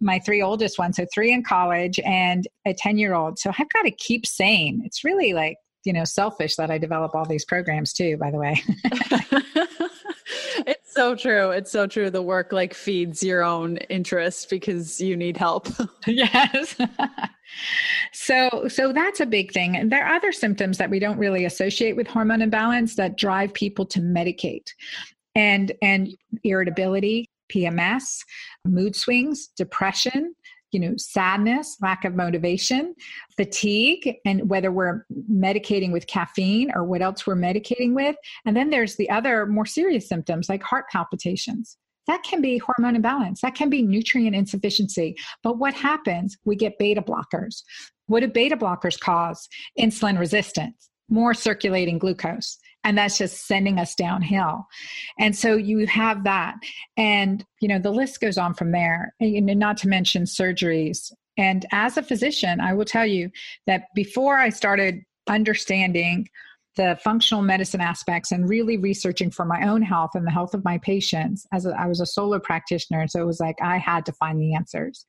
My 0.00 0.18
three 0.20 0.42
oldest 0.42 0.78
ones, 0.78 0.96
so 0.96 1.06
three 1.12 1.32
in 1.32 1.42
college 1.42 1.98
and 2.04 2.46
a 2.66 2.74
10 2.74 2.98
year 2.98 3.14
old. 3.14 3.38
So 3.38 3.50
I've 3.50 3.68
got 3.70 3.82
to 3.82 3.90
keep 3.90 4.26
sane. 4.26 4.82
It's 4.84 5.04
really 5.04 5.32
like, 5.32 5.56
you 5.84 5.92
know, 5.92 6.04
selfish 6.04 6.56
that 6.56 6.70
I 6.70 6.78
develop 6.78 7.14
all 7.14 7.24
these 7.24 7.44
programs 7.44 7.92
too, 7.92 8.16
by 8.18 8.30
the 8.30 8.38
way. 8.38 8.62
it's 10.66 10.92
so 10.92 11.14
true. 11.14 11.50
It's 11.50 11.70
so 11.70 11.86
true. 11.86 12.10
The 12.10 12.22
work 12.22 12.52
like 12.52 12.74
feeds 12.74 13.22
your 13.22 13.42
own 13.42 13.78
interest 13.88 14.50
because 14.50 15.00
you 15.00 15.16
need 15.16 15.36
help. 15.36 15.68
yes. 16.06 16.76
so 18.12 18.68
so 18.68 18.92
that's 18.92 19.20
a 19.20 19.26
big 19.26 19.52
thing. 19.52 19.76
And 19.76 19.90
there 19.90 20.06
are 20.06 20.14
other 20.14 20.32
symptoms 20.32 20.78
that 20.78 20.90
we 20.90 20.98
don't 20.98 21.18
really 21.18 21.44
associate 21.44 21.96
with 21.96 22.06
hormone 22.06 22.42
imbalance 22.42 22.96
that 22.96 23.16
drive 23.16 23.54
people 23.54 23.86
to 23.86 24.00
medicate. 24.00 24.68
And 25.34 25.72
and 25.80 26.08
irritability 26.44 27.26
pms 27.52 28.20
mood 28.64 28.94
swings 28.94 29.48
depression 29.56 30.34
you 30.72 30.78
know 30.78 30.94
sadness 30.96 31.76
lack 31.80 32.04
of 32.04 32.14
motivation 32.14 32.94
fatigue 33.36 34.16
and 34.24 34.48
whether 34.48 34.70
we're 34.70 35.04
medicating 35.30 35.92
with 35.92 36.06
caffeine 36.06 36.70
or 36.74 36.84
what 36.84 37.02
else 37.02 37.26
we're 37.26 37.36
medicating 37.36 37.94
with. 37.94 38.16
And 38.44 38.56
then 38.56 38.70
there's 38.70 38.96
the 38.96 39.10
other 39.10 39.46
more 39.46 39.66
serious 39.66 40.08
symptoms 40.08 40.48
like 40.48 40.62
heart 40.62 40.86
palpitations 40.90 41.76
that 42.06 42.22
can 42.22 42.40
be 42.40 42.58
hormone 42.58 42.96
imbalance, 42.96 43.40
that 43.42 43.54
can 43.54 43.70
be 43.70 43.82
nutrient 43.82 44.34
insufficiency. 44.34 45.16
But 45.42 45.58
what 45.58 45.74
happens? 45.74 46.36
We 46.44 46.56
get 46.56 46.78
beta 46.78 47.02
blockers. 47.02 47.62
What 48.06 48.20
do 48.20 48.28
beta 48.28 48.56
blockers 48.56 48.98
cause? 48.98 49.48
Insulin 49.78 50.18
resistance, 50.18 50.90
more 51.08 51.34
circulating 51.34 51.98
glucose. 51.98 52.58
And 52.82 52.96
that's 52.96 53.18
just 53.18 53.46
sending 53.46 53.78
us 53.78 53.94
downhill. 53.94 54.66
And 55.18 55.36
so 55.36 55.54
you 55.54 55.86
have 55.86 56.24
that. 56.24 56.56
And, 56.96 57.44
you 57.60 57.68
know, 57.68 57.78
the 57.78 57.90
list 57.90 58.20
goes 58.20 58.38
on 58.38 58.54
from 58.54 58.72
there. 58.72 59.14
And 59.20 59.46
not 59.58 59.76
to 59.78 59.88
mention 59.88 60.24
surgeries. 60.24 61.12
And 61.36 61.66
as 61.72 61.96
a 61.96 62.02
physician, 62.02 62.60
I 62.60 62.72
will 62.72 62.86
tell 62.86 63.06
you 63.06 63.30
that 63.66 63.84
before 63.94 64.36
I 64.36 64.48
started 64.48 65.02
understanding 65.28 66.28
the 66.76 66.98
functional 67.02 67.42
medicine 67.42 67.80
aspects 67.80 68.30
and 68.30 68.48
really 68.48 68.76
researching 68.76 69.30
for 69.30 69.44
my 69.44 69.68
own 69.68 69.82
health 69.82 70.10
and 70.14 70.26
the 70.26 70.30
health 70.30 70.54
of 70.54 70.64
my 70.64 70.78
patients 70.78 71.46
as 71.52 71.66
a, 71.66 71.70
I 71.78 71.86
was 71.86 72.00
a 72.00 72.06
solo 72.06 72.38
practitioner. 72.38 73.06
So 73.08 73.20
it 73.20 73.26
was 73.26 73.40
like 73.40 73.56
I 73.60 73.78
had 73.78 74.06
to 74.06 74.12
find 74.12 74.40
the 74.40 74.54
answers. 74.54 75.04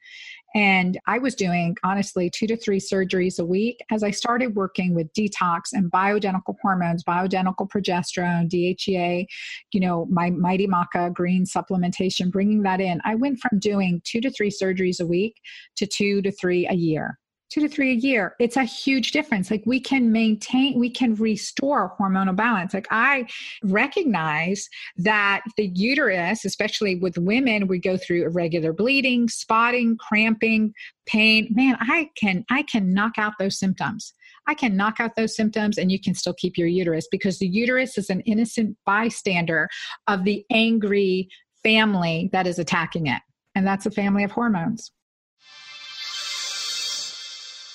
And 0.54 1.00
I 1.08 1.18
was 1.20 1.36
doing 1.36 1.78
honestly 1.84 2.30
two 2.30 2.48
to 2.48 2.58
three 2.58 2.80
surgeries 2.80 3.40
a 3.40 3.46
week 3.46 3.80
as 3.90 4.04
I 4.04 4.12
started 4.12 4.56
working 4.56 4.94
with 4.94 5.14
detox 5.14 5.72
and 5.72 5.90
bioidentical 5.92 6.56
hormones 6.62 7.04
bioidentical 7.04 7.70
progesterone 7.70 8.50
DHEA 8.50 9.26
you 9.72 9.80
know 9.80 10.08
my 10.10 10.30
mighty 10.30 10.68
maca 10.68 11.14
green 11.14 11.46
supplementation 11.46 12.32
bringing 12.32 12.64
that 12.64 12.82
in. 12.82 13.00
I 13.06 13.16
went 13.16 13.40
from 13.40 13.60
doing 13.60 14.02
two 14.04 14.20
to 14.22 14.32
three 14.32 14.50
surgeries 14.50 15.00
a 15.00 15.06
week 15.06 15.38
to 15.78 15.86
two 15.86 16.22
to 16.24 16.32
three 16.32 16.68
a 16.68 16.74
year 16.74 17.18
two 17.52 17.62
to 17.62 17.68
three 17.68 17.92
a 17.92 17.96
year 17.96 18.36
it's 18.40 18.58
a 18.58 18.64
huge 18.64 19.12
difference 19.12 19.52
like 19.52 19.64
we 19.66 19.80
can 19.80 20.12
maintain 20.12 20.80
we 20.80 20.90
can 20.90 21.14
restore 21.16 21.96
hormonal 22.00 22.36
balance 22.36 22.74
like 22.74 22.88
i 22.92 23.26
recognize 23.64 24.70
that 24.98 25.42
the 25.58 25.68
uterus 25.76 26.46
especially 26.46 26.96
with 26.96 27.18
women 27.18 27.68
we 27.68 27.78
go 27.78 27.98
through 27.98 28.24
irregular 28.24 28.74
bleeding 28.74 29.28
spotting 29.28 29.98
cramping 29.98 30.74
pain 31.06 31.48
man 31.52 31.76
i 31.82 32.10
can 32.16 32.44
i 32.50 32.64
can 32.64 32.94
knock 32.94 33.14
out 33.18 33.34
those 33.40 33.60
symptoms 33.60 34.14
I 34.48 34.56
can 34.56 34.76
knock 34.76 35.00
out 35.00 35.16
those 35.16 35.36
symptoms 35.36 35.78
and 35.78 35.92
you 35.92 36.00
can 36.00 36.16
still 36.16 36.34
keep 36.34 36.58
your 36.58 36.68
uterus 36.68 37.08
because 37.12 37.38
the 37.38 37.48
uterus 37.48 37.98
is 37.98 38.10
an 38.10 38.22
innocent 38.22 38.76
bystander 38.86 39.70
of 40.08 40.24
the 40.24 40.44
angry 40.50 41.30
family 41.64 42.30
that 42.34 42.48
is 42.48 42.60
attacking 42.60 43.08
it. 43.08 43.22
And 43.54 43.68
that's 43.68 43.86
a 43.86 43.92
family 43.92 44.24
of 44.24 44.32
hormones. 44.32 44.92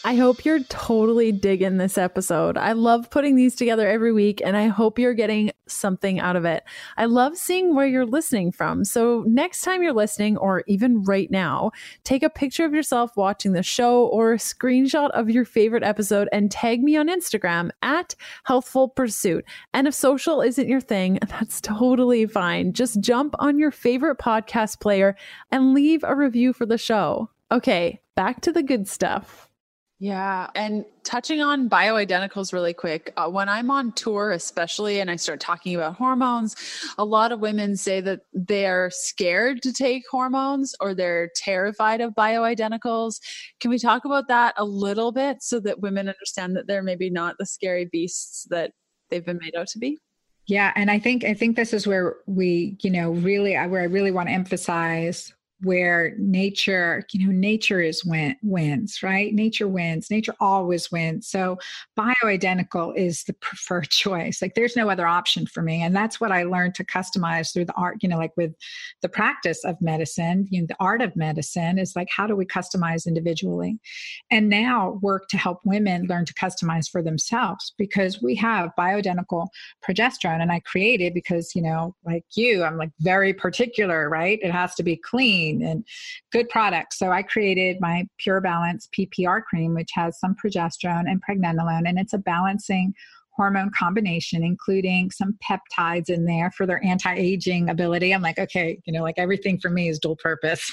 I 0.06 0.14
hope 0.14 0.44
you're 0.44 0.62
totally 0.62 1.32
digging 1.32 1.78
this 1.78 1.98
episode. 1.98 2.56
I 2.56 2.74
love 2.74 3.10
putting 3.10 3.34
these 3.34 3.56
together 3.56 3.88
every 3.88 4.12
week 4.12 4.40
and 4.44 4.56
I 4.56 4.68
hope 4.68 5.00
you're 5.00 5.14
getting 5.14 5.50
something 5.66 6.20
out 6.20 6.36
of 6.36 6.44
it. 6.44 6.62
I 6.96 7.06
love 7.06 7.36
seeing 7.36 7.74
where 7.74 7.88
you're 7.88 8.06
listening 8.06 8.52
from. 8.52 8.84
So, 8.84 9.24
next 9.26 9.62
time 9.62 9.82
you're 9.82 9.92
listening, 9.92 10.36
or 10.36 10.62
even 10.68 11.02
right 11.02 11.28
now, 11.28 11.72
take 12.04 12.22
a 12.22 12.30
picture 12.30 12.64
of 12.64 12.72
yourself 12.72 13.16
watching 13.16 13.52
the 13.52 13.64
show 13.64 14.06
or 14.06 14.34
a 14.34 14.36
screenshot 14.36 15.10
of 15.10 15.28
your 15.28 15.44
favorite 15.44 15.82
episode 15.82 16.28
and 16.30 16.52
tag 16.52 16.84
me 16.84 16.96
on 16.96 17.08
Instagram 17.08 17.70
at 17.82 18.14
Healthful 18.44 18.90
Pursuit. 18.90 19.44
And 19.74 19.88
if 19.88 19.94
social 19.94 20.40
isn't 20.40 20.68
your 20.68 20.80
thing, 20.80 21.18
that's 21.28 21.60
totally 21.60 22.26
fine. 22.26 22.74
Just 22.74 23.00
jump 23.00 23.34
on 23.40 23.58
your 23.58 23.72
favorite 23.72 24.18
podcast 24.18 24.78
player 24.78 25.16
and 25.50 25.74
leave 25.74 26.04
a 26.04 26.14
review 26.14 26.52
for 26.52 26.64
the 26.64 26.78
show. 26.78 27.28
Okay, 27.50 28.00
back 28.14 28.40
to 28.42 28.52
the 28.52 28.62
good 28.62 28.86
stuff. 28.86 29.45
Yeah. 29.98 30.50
And 30.54 30.84
touching 31.04 31.40
on 31.40 31.70
bioidenticals 31.70 32.52
really 32.52 32.74
quick, 32.74 33.14
uh, 33.16 33.30
when 33.30 33.48
I'm 33.48 33.70
on 33.70 33.92
tour, 33.92 34.32
especially, 34.32 35.00
and 35.00 35.10
I 35.10 35.16
start 35.16 35.40
talking 35.40 35.74
about 35.74 35.94
hormones, 35.94 36.54
a 36.98 37.04
lot 37.04 37.32
of 37.32 37.40
women 37.40 37.76
say 37.76 38.02
that 38.02 38.20
they're 38.34 38.90
scared 38.90 39.62
to 39.62 39.72
take 39.72 40.02
hormones 40.10 40.74
or 40.80 40.94
they're 40.94 41.30
terrified 41.34 42.02
of 42.02 42.14
bioidenticals. 42.14 43.20
Can 43.58 43.70
we 43.70 43.78
talk 43.78 44.04
about 44.04 44.28
that 44.28 44.52
a 44.58 44.64
little 44.66 45.12
bit 45.12 45.42
so 45.42 45.60
that 45.60 45.80
women 45.80 46.08
understand 46.08 46.56
that 46.56 46.66
they're 46.66 46.82
maybe 46.82 47.08
not 47.08 47.36
the 47.38 47.46
scary 47.46 47.86
beasts 47.86 48.46
that 48.50 48.72
they've 49.08 49.24
been 49.24 49.38
made 49.40 49.56
out 49.56 49.68
to 49.68 49.78
be? 49.78 49.96
Yeah, 50.44 50.72
and 50.76 50.90
I 50.90 50.98
think 50.98 51.24
I 51.24 51.34
think 51.34 51.56
this 51.56 51.72
is 51.72 51.86
where 51.86 52.16
we, 52.26 52.76
you 52.82 52.90
know, 52.90 53.10
really 53.10 53.54
where 53.54 53.80
I 53.80 53.86
really 53.86 54.12
want 54.12 54.28
to 54.28 54.34
emphasize 54.34 55.32
where 55.62 56.14
nature 56.18 57.04
you 57.12 57.26
know 57.26 57.32
nature 57.32 57.80
is 57.80 58.04
win, 58.04 58.36
wins 58.42 59.02
right? 59.02 59.34
Nature 59.34 59.68
wins 59.68 60.10
nature 60.10 60.34
always 60.40 60.90
wins. 60.90 61.28
So 61.28 61.58
bioidentical 61.98 62.96
is 62.96 63.24
the 63.24 63.32
preferred 63.40 63.90
choice. 63.90 64.40
Like 64.42 64.54
there's 64.54 64.76
no 64.76 64.90
other 64.90 65.06
option 65.06 65.46
for 65.46 65.62
me. 65.62 65.82
And 65.82 65.94
that's 65.94 66.20
what 66.20 66.32
i 66.32 66.42
learned 66.42 66.74
to 66.76 66.84
customize 66.84 67.52
through 67.52 67.64
the 67.64 67.74
art 67.74 67.98
you 68.02 68.08
know 68.08 68.18
like 68.18 68.36
with 68.36 68.54
the 69.02 69.08
practice 69.08 69.64
of 69.64 69.80
medicine 69.80 70.46
you 70.50 70.60
know 70.60 70.66
the 70.66 70.76
art 70.80 71.02
of 71.02 71.14
medicine 71.16 71.78
is 71.78 71.94
like 71.96 72.08
how 72.10 72.26
do 72.26 72.36
we 72.36 72.46
customize 72.46 73.06
individually? 73.06 73.78
And 74.30 74.48
now 74.48 74.98
work 75.02 75.28
to 75.28 75.36
help 75.36 75.60
women 75.64 76.06
learn 76.06 76.24
to 76.26 76.34
customize 76.34 76.90
for 76.90 77.02
themselves 77.02 77.74
because 77.78 78.22
we 78.22 78.34
have 78.36 78.70
bioidentical 78.78 79.48
progesterone 79.86 80.40
and 80.40 80.52
i 80.52 80.60
created 80.60 81.14
because 81.14 81.54
you 81.54 81.62
know 81.62 81.94
like 82.04 82.24
you 82.34 82.64
i'm 82.64 82.76
like 82.76 82.90
very 83.00 83.32
particular 83.32 84.06
right? 84.08 84.38
It 84.42 84.50
has 84.50 84.74
to 84.76 84.82
be 84.82 84.96
clean 84.96 85.45
clean 85.46 85.64
and 85.64 85.84
good 86.32 86.48
products. 86.48 86.98
So 86.98 87.10
I 87.10 87.22
created 87.22 87.80
my 87.80 88.06
Pura 88.18 88.40
Balance 88.40 88.88
PPR 88.96 89.42
cream, 89.42 89.74
which 89.74 89.90
has 89.94 90.18
some 90.18 90.34
progesterone 90.42 91.04
and 91.06 91.22
pregnenolone, 91.22 91.88
and 91.88 91.98
it's 91.98 92.12
a 92.12 92.18
balancing 92.18 92.94
hormone 93.32 93.70
combination, 93.70 94.42
including 94.42 95.10
some 95.10 95.36
peptides 95.46 96.08
in 96.08 96.24
there 96.24 96.50
for 96.52 96.64
their 96.64 96.82
anti 96.84 97.14
aging 97.14 97.68
ability. 97.68 98.12
I'm 98.12 98.22
like, 98.22 98.38
okay, 98.38 98.78
you 98.86 98.92
know, 98.92 99.02
like 99.02 99.18
everything 99.18 99.58
for 99.58 99.70
me 99.70 99.88
is 99.88 99.98
dual 99.98 100.16
purpose. 100.16 100.72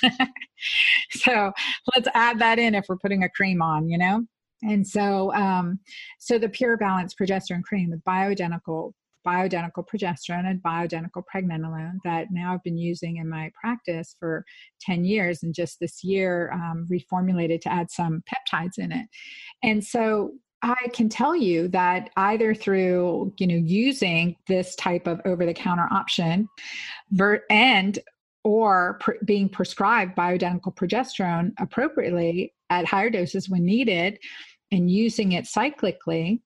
so 1.12 1.52
let's 1.94 2.08
add 2.14 2.40
that 2.40 2.60
in 2.60 2.74
if 2.74 2.86
we're 2.88 2.98
putting 2.98 3.24
a 3.24 3.30
cream 3.30 3.62
on, 3.62 3.90
you 3.90 3.98
know? 3.98 4.24
And 4.62 4.88
so, 4.88 5.34
um, 5.34 5.80
so 6.20 6.40
the 6.40 6.48
Pura 6.48 6.78
Balance 6.78 7.14
progesterone 7.16 7.64
cream 7.64 7.90
with 7.90 8.02
bioidentical 8.06 8.94
bioidentical 9.26 9.86
progesterone 9.88 10.50
and 10.50 10.62
bioidentical 10.62 11.24
pregnenolone 11.34 11.98
that 12.04 12.28
now 12.32 12.54
I've 12.54 12.64
been 12.64 12.78
using 12.78 13.18
in 13.18 13.30
my 13.30 13.52
practice 13.60 14.16
for 14.20 14.46
10 14.82 15.06
years 15.06 15.44
and 15.44 15.54
just 15.54 15.80
this 15.80 16.04
year 16.04 16.52
um, 16.54 16.88
reformulated 16.92 17.62
to 17.62 17.72
add 17.72 17.90
some 17.92 18.24
peptides 18.30 18.78
in 18.78 18.92
it. 18.92 19.08
And 19.64 19.84
so 19.84 20.34
I 20.62 20.88
can 20.94 21.10
tell 21.10 21.36
you 21.36 21.68
that 21.70 22.10
either 22.16 22.56
through, 22.56 23.34
you 23.38 23.48
know, 23.48 23.56
using 23.56 24.38
this 24.48 24.76
type 24.76 25.08
of 25.08 25.20
over 25.26 25.46
the 25.46 25.54
counter 25.54 25.88
option 25.92 26.48
and 27.50 28.00
or 28.46 29.00
being 29.26 29.50
prescribed 29.50 30.16
bioidentical 30.16 30.76
progesterone 30.76 31.52
appropriately 31.60 32.54
at 32.70 32.86
higher 32.86 33.10
doses 33.10 33.50
when 33.50 33.66
needed 33.66 34.20
and 34.72 34.90
using 34.90 35.34
it 35.34 35.46
cyclically, 35.46 36.42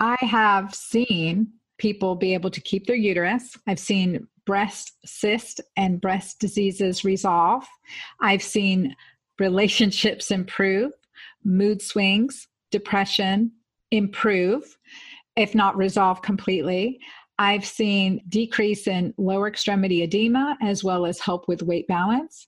I 0.00 0.16
have 0.20 0.74
seen 0.74 1.52
people 1.78 2.14
be 2.14 2.34
able 2.34 2.50
to 2.50 2.60
keep 2.60 2.86
their 2.86 2.96
uterus. 2.96 3.56
I've 3.66 3.78
seen 3.78 4.26
breast 4.44 4.92
cyst 5.04 5.60
and 5.76 6.00
breast 6.00 6.38
diseases 6.38 7.04
resolve. 7.04 7.64
I've 8.20 8.42
seen 8.42 8.94
relationships 9.38 10.30
improve, 10.30 10.92
mood 11.44 11.82
swings, 11.82 12.48
depression 12.70 13.52
improve, 13.90 14.76
if 15.36 15.54
not 15.54 15.76
resolve 15.76 16.22
completely. 16.22 17.00
I've 17.38 17.66
seen 17.66 18.22
decrease 18.28 18.86
in 18.86 19.12
lower 19.18 19.46
extremity 19.46 20.02
edema 20.02 20.56
as 20.62 20.82
well 20.82 21.04
as 21.04 21.20
help 21.20 21.48
with 21.48 21.62
weight 21.62 21.86
balance. 21.86 22.46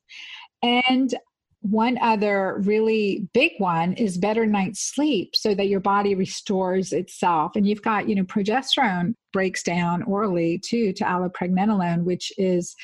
And 0.62 1.14
one 1.60 1.98
other 2.00 2.60
really 2.64 3.28
big 3.34 3.52
one 3.58 3.92
is 3.94 4.16
better 4.16 4.46
night's 4.46 4.80
sleep 4.80 5.34
so 5.34 5.54
that 5.54 5.68
your 5.68 5.80
body 5.80 6.14
restores 6.14 6.92
itself. 6.92 7.56
And 7.56 7.66
you've 7.66 7.82
got, 7.82 8.08
you 8.08 8.14
know, 8.14 8.22
progesterone 8.22 9.14
breaks 9.32 9.62
down 9.62 10.02
orally 10.04 10.58
too 10.58 10.92
to 10.94 11.04
allopregnanolone, 11.04 12.04
which 12.04 12.32
is 12.38 12.76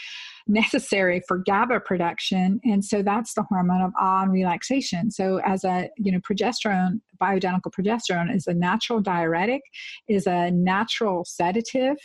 necessary 0.46 1.22
for 1.26 1.38
GABA 1.38 1.80
production. 1.80 2.60
And 2.64 2.84
so 2.84 3.02
that's 3.02 3.34
the 3.34 3.44
hormone 3.44 3.80
of 3.80 3.92
awe 3.98 4.22
and 4.22 4.32
relaxation. 4.32 5.10
So 5.10 5.40
as 5.44 5.64
a, 5.64 5.88
you 5.96 6.12
know, 6.12 6.18
progesterone, 6.18 7.00
bioidentical 7.20 7.72
progesterone 7.72 8.34
is 8.34 8.46
a 8.46 8.54
natural 8.54 9.00
diuretic, 9.00 9.62
is 10.08 10.26
a 10.26 10.50
natural 10.50 11.24
sedative, 11.24 11.96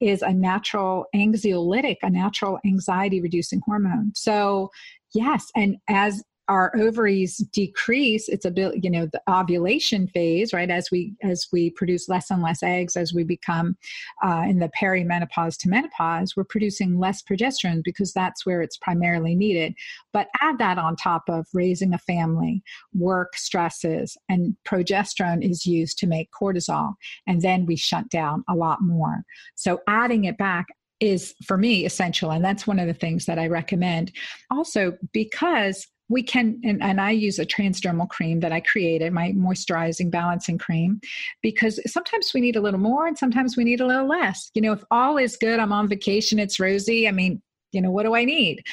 is 0.00 0.22
a 0.22 0.32
natural 0.32 1.06
anxiolytic, 1.14 1.96
a 2.02 2.10
natural 2.10 2.58
anxiety 2.66 3.20
reducing 3.20 3.62
hormone. 3.64 4.12
So 4.14 4.70
yes, 5.14 5.50
and 5.54 5.76
as 5.88 6.22
our 6.48 6.72
ovaries 6.76 7.38
decrease 7.38 8.28
its 8.28 8.44
ability 8.44 8.80
you 8.82 8.90
know 8.90 9.06
the 9.06 9.22
ovulation 9.28 10.06
phase 10.06 10.52
right? 10.52 10.70
As 10.70 10.90
we 10.90 11.14
as 11.22 11.46
we 11.52 11.70
produce 11.70 12.08
less 12.08 12.30
and 12.30 12.42
less 12.42 12.62
eggs 12.62 12.96
as 12.96 13.12
we 13.12 13.24
become 13.24 13.76
uh, 14.24 14.44
in 14.46 14.58
the 14.58 14.70
perimenopause 14.80 15.56
to 15.58 15.68
menopause 15.68 16.36
we're 16.36 16.44
producing 16.44 16.98
less 16.98 17.22
progesterone 17.22 17.82
because 17.82 18.12
that's 18.12 18.46
where 18.46 18.62
it's 18.62 18.76
primarily 18.76 19.34
needed. 19.34 19.74
But 20.12 20.28
add 20.40 20.58
that 20.58 20.78
on 20.78 20.96
top 20.96 21.24
of 21.28 21.46
raising 21.52 21.92
a 21.92 21.98
family 21.98 22.62
work 22.94 23.36
stresses 23.36 24.16
and 24.28 24.56
progesterone 24.66 25.48
is 25.48 25.66
used 25.66 25.98
to 25.98 26.06
make 26.06 26.30
cortisol 26.30 26.94
and 27.26 27.42
then 27.42 27.66
we 27.66 27.76
shut 27.76 28.08
down 28.08 28.44
a 28.48 28.54
lot 28.54 28.82
more. 28.82 29.24
So 29.54 29.80
adding 29.88 30.24
it 30.24 30.38
back 30.38 30.66
is 31.00 31.34
for 31.44 31.58
me 31.58 31.84
essential 31.84 32.30
and 32.30 32.42
that's 32.42 32.66
one 32.66 32.78
of 32.78 32.86
the 32.86 32.94
things 32.94 33.26
that 33.26 33.38
i 33.38 33.46
recommend. 33.46 34.12
Also 34.50 34.96
because 35.12 35.86
we 36.08 36.22
can 36.22 36.60
and, 36.64 36.82
and, 36.82 37.00
i 37.00 37.10
use 37.10 37.38
a 37.38 37.46
transdermal 37.46 38.08
cream 38.08 38.40
that 38.40 38.52
i 38.52 38.60
created 38.60 39.12
my 39.12 39.32
moisturizing 39.32 40.10
balancing 40.10 40.58
cream 40.58 41.00
because 41.42 41.80
sometimes 41.90 42.32
we 42.34 42.40
need 42.40 42.56
a 42.56 42.60
little 42.60 42.80
more 42.80 43.06
and 43.06 43.18
sometimes 43.18 43.56
we 43.56 43.64
need 43.64 43.80
a 43.80 43.86
little 43.86 44.06
less. 44.06 44.50
You 44.54 44.62
know 44.62 44.72
if 44.72 44.84
all 44.90 45.16
is 45.16 45.36
good 45.36 45.60
i'm 45.60 45.72
on 45.72 45.88
vacation 45.88 46.38
it's 46.38 46.60
rosy 46.60 47.08
i 47.08 47.10
mean 47.10 47.42
you 47.72 47.80
know 47.82 47.90
what 47.90 48.04
do 48.04 48.14
i 48.14 48.24
need? 48.24 48.64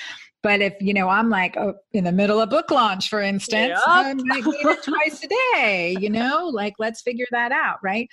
But 0.43 0.61
if 0.61 0.73
you 0.81 0.93
know 0.93 1.07
i'm 1.07 1.29
like 1.29 1.55
oh, 1.57 1.75
in 1.93 2.03
the 2.03 2.11
middle 2.11 2.39
of 2.39 2.49
book 2.49 2.69
launch 2.69 3.09
for 3.09 3.21
instance 3.21 3.69
yep. 3.69 3.79
i 3.87 4.13
might 4.13 4.45
need 4.45 4.65
it 4.65 4.83
twice 4.83 5.23
a 5.23 5.27
day 5.55 5.95
you 5.99 6.09
know? 6.09 6.49
Like 6.53 6.73
let's 6.79 7.01
figure 7.01 7.25
that 7.31 7.51
out 7.51 7.77
right 7.81 8.09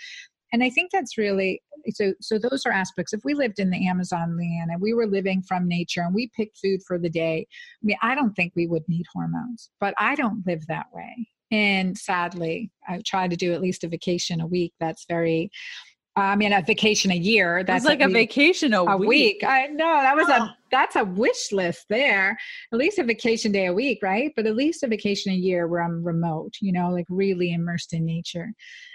and 0.52 0.62
i 0.62 0.70
think 0.70 0.90
that's 0.90 1.18
really 1.18 1.60
so 1.90 2.12
so 2.20 2.38
those 2.38 2.64
are 2.66 2.72
aspects 2.72 3.12
if 3.12 3.20
we 3.24 3.34
lived 3.34 3.58
in 3.58 3.70
the 3.70 3.88
amazon 3.88 4.36
land 4.36 4.70
and 4.70 4.80
we 4.80 4.94
were 4.94 5.06
living 5.06 5.42
from 5.42 5.66
nature 5.66 6.02
and 6.02 6.14
we 6.14 6.30
picked 6.36 6.58
food 6.58 6.80
for 6.86 6.98
the 6.98 7.10
day 7.10 7.46
i 7.50 7.82
mean 7.82 7.96
i 8.02 8.14
don't 8.14 8.34
think 8.34 8.52
we 8.54 8.66
would 8.66 8.86
need 8.88 9.06
hormones 9.12 9.70
but 9.80 9.94
i 9.98 10.14
don't 10.14 10.46
live 10.46 10.66
that 10.66 10.86
way 10.92 11.26
and 11.50 11.96
sadly 11.96 12.70
i 12.88 13.00
try 13.06 13.26
to 13.26 13.36
do 13.36 13.52
at 13.52 13.60
least 13.60 13.84
a 13.84 13.88
vacation 13.88 14.40
a 14.40 14.46
week 14.46 14.72
that's 14.78 15.06
very 15.08 15.50
I 16.16 16.36
mean, 16.36 16.52
a 16.52 16.62
vacation 16.62 17.10
a 17.10 17.16
year. 17.16 17.62
That's 17.62 17.84
like 17.84 18.00
a 18.00 18.06
week, 18.06 18.14
vacation 18.14 18.74
a, 18.74 18.82
a 18.82 18.96
week. 18.96 19.08
week. 19.08 19.44
I 19.44 19.66
know 19.66 19.84
that 19.84 20.16
was 20.16 20.26
oh. 20.28 20.32
a 20.32 20.56
that's 20.70 20.96
a 20.96 21.04
wish 21.04 21.52
list 21.52 21.86
there. 21.88 22.36
At 22.72 22.78
least 22.78 22.98
a 22.98 23.04
vacation 23.04 23.52
day 23.52 23.66
a 23.66 23.72
week, 23.72 24.00
right? 24.02 24.32
But 24.34 24.46
at 24.46 24.56
least 24.56 24.82
a 24.82 24.88
vacation 24.88 25.32
a 25.32 25.36
year 25.36 25.68
where 25.68 25.82
I'm 25.82 26.04
remote. 26.04 26.54
You 26.60 26.72
know, 26.72 26.90
like 26.90 27.06
really 27.08 27.52
immersed 27.52 27.92
in 27.92 28.04
nature. 28.04 28.52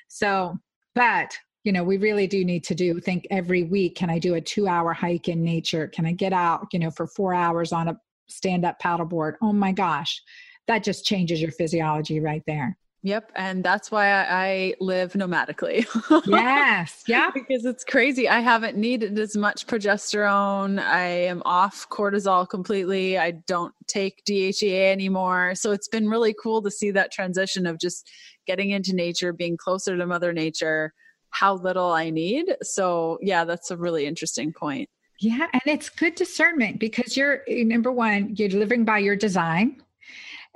So, 0.08 0.58
but 0.94 1.38
you 1.66 1.72
know 1.74 1.84
we 1.84 1.98
really 1.98 2.28
do 2.28 2.46
need 2.46 2.64
to 2.64 2.74
do 2.76 3.00
think 3.02 3.28
every 3.30 3.64
week 3.64 3.96
can 3.96 4.10
i 4.10 4.18
do 4.18 4.36
a 4.36 4.42
two 4.42 4.68
hour 4.68 4.94
hike 4.94 5.28
in 5.28 5.44
nature 5.44 5.88
can 5.88 6.06
i 6.06 6.14
get 6.14 6.32
out 6.32 6.68
you 6.72 6.80
know 6.80 6.92
for 6.92 7.08
four 7.08 7.34
hours 7.34 7.74
on 7.74 7.90
a 7.90 8.00
stand 8.28 8.64
up 8.64 8.80
paddleboard 8.82 9.34
oh 9.42 9.52
my 9.52 9.74
gosh 9.74 10.22
that 10.68 10.84
just 10.84 11.06
changes 11.06 11.42
your 11.42 11.52
physiology 11.52 12.22
right 12.22 12.44
there 12.48 12.78
Yep. 13.06 13.34
And 13.36 13.64
that's 13.64 13.92
why 13.92 14.10
I, 14.10 14.26
I 14.30 14.74
live 14.80 15.14
nomadically. 15.14 15.86
yes. 16.26 17.04
Yeah. 17.08 17.30
because 17.32 17.64
it's 17.64 17.84
crazy. 17.84 18.28
I 18.28 18.40
haven't 18.40 18.78
needed 18.78 19.20
as 19.20 19.38
much 19.38 19.68
progesterone. 19.68 20.80
I 20.80 21.06
am 21.06 21.44
off 21.46 21.88
cortisol 21.92 22.50
completely. 22.50 23.16
I 23.20 23.30
don't 23.46 23.76
take 23.86 24.24
DHEA 24.26 24.92
anymore. 24.92 25.54
So 25.54 25.72
it's 25.72 25.88
been 25.88 26.10
really 26.10 26.34
cool 26.42 26.64
to 26.64 26.72
see 26.72 26.90
that 26.92 27.12
transition 27.12 27.68
of 27.68 27.78
just 27.78 28.10
getting 28.48 28.72
into 28.72 28.96
nature, 28.96 29.32
being 29.32 29.56
closer 29.56 29.96
to 29.96 30.08
Mother 30.08 30.34
Nature, 30.34 30.92
how 31.36 31.56
little 31.56 31.92
I 31.92 32.10
need. 32.10 32.56
So, 32.64 33.20
yeah, 33.22 33.44
that's 33.44 33.72
a 33.72 33.78
really 33.78 34.06
interesting 34.06 34.54
point. 34.54 34.90
Yeah, 35.20 35.48
and 35.52 35.62
it's 35.66 35.90
good 35.90 36.16
discernment 36.16 36.80
because 36.80 37.16
you're 37.16 37.42
eh, 37.48 37.64
number 37.64 37.92
one, 37.92 38.36
you're 38.36 38.50
living 38.50 38.86
by 38.86 39.00
your 39.00 39.16
design. 39.16 39.82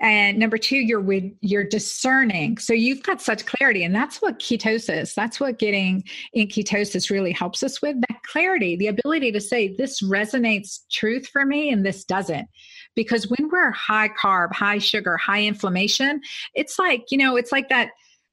And 0.02 0.38
number 0.38 0.58
two, 0.58 0.78
you're 0.78 1.02
with 1.02 1.26
you're 1.42 1.66
discerning. 1.66 2.58
So 2.58 2.72
you've 2.72 3.04
got 3.04 3.22
such 3.22 3.46
clarity. 3.46 3.84
And 3.84 3.94
that's 3.94 4.22
what 4.22 4.40
ketosis, 4.40 5.14
that's 5.14 5.42
what 5.42 5.60
getting 5.60 6.06
in 6.32 6.48
ketosis 6.48 7.10
really 7.10 7.34
helps 7.34 7.64
us 7.64 7.82
with 7.82 8.00
that 8.08 8.24
clarity, 8.24 8.78
the 8.78 8.88
ability 8.88 9.34
to 9.34 9.42
say 9.42 9.76
this 9.76 10.02
resonates 10.02 10.88
truth 10.90 11.28
for 11.28 11.46
me 11.46 11.70
and 11.70 11.86
this 11.86 12.06
doesn't. 12.06 12.48
Because 12.96 13.30
when 13.30 13.50
we're 13.50 13.72
high 13.72 14.10
carb, 14.10 14.54
high 14.54 14.78
sugar, 14.78 15.18
high 15.18 15.44
inflammation, 15.44 16.22
it's 16.56 16.80
like, 16.80 17.06
you 17.12 17.18
know, 17.18 17.36
it's 17.36 17.52
like 17.52 17.68
that 17.68 17.90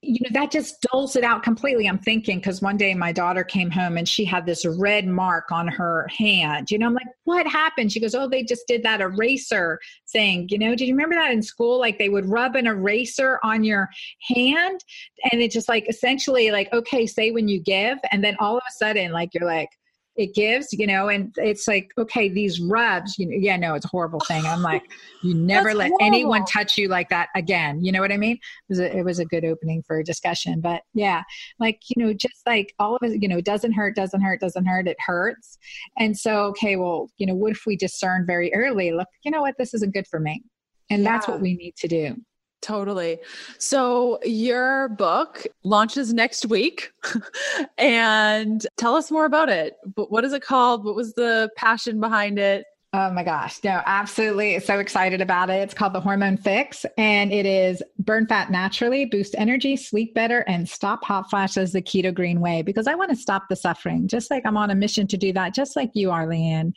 you 0.07 0.19
know 0.23 0.40
that 0.40 0.51
just 0.51 0.81
dulls 0.83 1.16
it 1.16 1.25
out 1.25 1.42
completely. 1.42 1.87
I'm 1.87 1.99
thinking 1.99 2.38
because 2.38 2.62
one 2.62 2.77
day 2.77 2.95
my 2.95 3.12
daughter 3.12 3.45
came 3.45 3.71
home 3.71 3.97
and 3.97 4.09
she 4.09 4.25
had 4.25 4.47
this 4.47 4.64
red 4.64 5.07
mark 5.07 5.51
on 5.51 5.69
her 5.69 6.07
hand 6.16 6.71
you 6.71 6.79
know 6.79 6.87
i'm 6.87 6.95
like 6.95 7.07
what 7.25 7.47
happened? 7.47 7.90
She 7.90 8.01
goes 8.01 8.14
oh 8.14 8.29
they 8.29 8.45
just 8.45 8.66
did 8.69 8.83
that 8.85 9.01
eraser 9.01 9.81
thing 10.12 10.47
you 10.51 10.59
know 10.59 10.75
did 10.75 10.87
you 10.87 10.95
remember 10.95 11.16
that 11.16 11.33
in 11.33 11.42
school? 11.42 11.79
Like 11.79 11.99
they 11.99 12.09
would 12.09 12.27
rub 12.27 12.57
an 12.57 12.66
eraser 12.66 13.38
on 13.42 13.64
your 13.64 13.88
hand? 14.35 14.85
And 15.31 15.42
it 15.42 15.51
just 15.51 15.69
like 15.69 15.88
essentially 15.88 16.51
like 16.51 16.73
okay 16.73 17.07
say 17.07 17.31
when 17.31 17.49
you 17.49 17.61
give 17.61 17.99
and 18.12 18.23
then 18.23 18.37
all 18.38 18.57
of 18.57 18.62
a 18.69 18.73
sudden 18.73 19.12
like 19.12 19.35
you're 19.35 19.47
like 19.47 19.71
it 20.16 20.35
gives, 20.35 20.72
you 20.72 20.87
know, 20.87 21.09
and 21.09 21.35
it's 21.37 21.68
like, 21.68 21.92
okay, 21.98 22.29
these 22.29 22.61
rubs, 22.61 23.18
you 23.18 23.26
know, 23.26 23.37
yeah, 23.38 23.57
no, 23.57 23.74
it's 23.74 23.85
a 23.85 23.88
horrible 23.88 24.20
thing. 24.20 24.44
I'm 24.46 24.62
like, 24.62 24.83
you 25.22 25.35
never 25.35 25.74
let 25.74 25.88
horrible. 25.88 26.07
anyone 26.07 26.44
touch 26.46 26.79
you 26.79 26.88
like 26.88 27.09
that 27.11 27.29
again. 27.35 27.85
You 27.85 27.92
know 27.92 28.00
what 28.00 28.12
I 28.12 28.16
mean? 28.16 28.37
It 28.37 28.40
was, 28.68 28.79
a, 28.81 28.96
it 28.96 29.05
was 29.05 29.18
a 29.18 29.26
good 29.26 29.44
opening 29.44 29.83
for 29.87 29.98
a 29.98 30.05
discussion, 30.05 30.61
but 30.61 30.83
yeah, 30.94 31.22
like, 31.59 31.81
you 31.88 32.02
know, 32.02 32.12
just 32.14 32.46
like 32.46 32.74
all 32.79 32.96
of 32.96 33.02
it, 33.02 33.22
you 33.22 33.29
know, 33.29 33.40
doesn't 33.40 33.72
hurt, 33.72 33.94
doesn't 33.94 34.22
hurt, 34.22 34.40
doesn't 34.40 34.66
hurt, 34.66 34.88
it 34.88 34.96
hurts. 35.00 35.59
And 35.98 36.16
so, 36.16 36.44
okay, 36.46 36.76
well, 36.76 37.11
you 37.18 37.26
know, 37.26 37.35
what 37.35 37.52
if 37.52 37.64
we 37.66 37.76
discern 37.76 38.24
very 38.26 38.52
early, 38.55 38.92
look, 38.92 39.09
you 39.22 39.31
know 39.31 39.42
what, 39.42 39.57
this 39.59 39.74
isn't 39.74 39.92
good 39.92 40.07
for 40.07 40.18
me. 40.18 40.42
And 40.88 41.02
yeah. 41.02 41.12
that's 41.12 41.29
what 41.29 41.40
we 41.40 41.55
need 41.55 41.74
to 41.76 41.88
do. 41.88 42.16
Totally. 42.62 43.19
So 43.59 44.19
your 44.25 44.88
book 44.88 45.47
launches 45.62 46.12
next 46.12 46.47
week 46.47 46.90
and 47.79 48.66
tell 48.77 48.97
us 48.97 49.11
more 49.11 49.25
about 49.25 49.49
it. 49.49 49.77
But 49.95 50.11
What 50.11 50.25
is 50.25 50.33
it 50.33 50.42
called? 50.42 50.85
What 50.85 50.97
was 50.97 51.14
the 51.14 51.51
passion 51.57 52.01
behind 52.01 52.38
it? 52.38 52.64
Oh 52.92 53.11
my 53.11 53.25
gosh. 53.25 53.62
No, 53.64 53.83
absolutely. 53.85 54.59
So 54.61 54.79
excited 54.79 55.20
about 55.20 55.51
it. 55.51 55.55
It's 55.55 55.75
called 55.75 55.92
the 55.92 56.01
Hormone 56.01 56.37
Fix 56.37 56.87
and 56.96 57.33
it 57.33 57.44
is 57.44 57.83
burn 57.99 58.27
fat 58.27 58.51
naturally, 58.51 59.05
boost 59.05 59.35
energy, 59.37 59.77
sleep 59.77 60.14
better, 60.14 60.40
and 60.46 60.66
stop 60.68 61.05
hot 61.05 61.29
flashes 61.29 61.72
the 61.72 61.83
keto 61.83 62.14
green 62.14 62.40
way 62.40 62.62
because 62.62 62.87
I 62.87 62.94
want 62.94 63.11
to 63.11 63.16
stop 63.16 63.49
the 63.51 63.57
suffering, 63.57 64.07
just 64.09 64.31
like 64.31 64.46
I'm 64.46 64.57
on 64.57 64.70
a 64.70 64.75
mission 64.75 65.07
to 65.09 65.16
do 65.18 65.33
that, 65.35 65.53
just 65.53 65.75
like 65.77 65.90
you 65.94 66.11
are, 66.11 66.27
Leanne. 66.27 66.72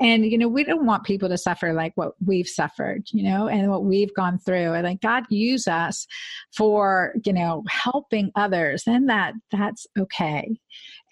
And, 0.00 0.26
you 0.26 0.36
know, 0.36 0.48
we 0.48 0.64
don't 0.64 0.84
want 0.84 1.04
people 1.04 1.28
to 1.28 1.38
suffer 1.38 1.72
like 1.72 1.92
what 1.94 2.14
we've 2.26 2.48
suffered, 2.48 3.04
you 3.12 3.22
know, 3.22 3.46
and 3.46 3.70
what 3.70 3.84
we've 3.84 4.12
gone 4.14 4.38
through. 4.38 4.74
And 4.74 4.84
like 4.84 5.00
God 5.00 5.24
use 5.30 5.68
us 5.68 6.06
for, 6.54 7.14
you 7.24 7.32
know, 7.32 7.62
helping 7.68 8.32
others. 8.34 8.82
And 8.86 9.08
that 9.08 9.34
that's 9.52 9.86
okay. 9.96 10.60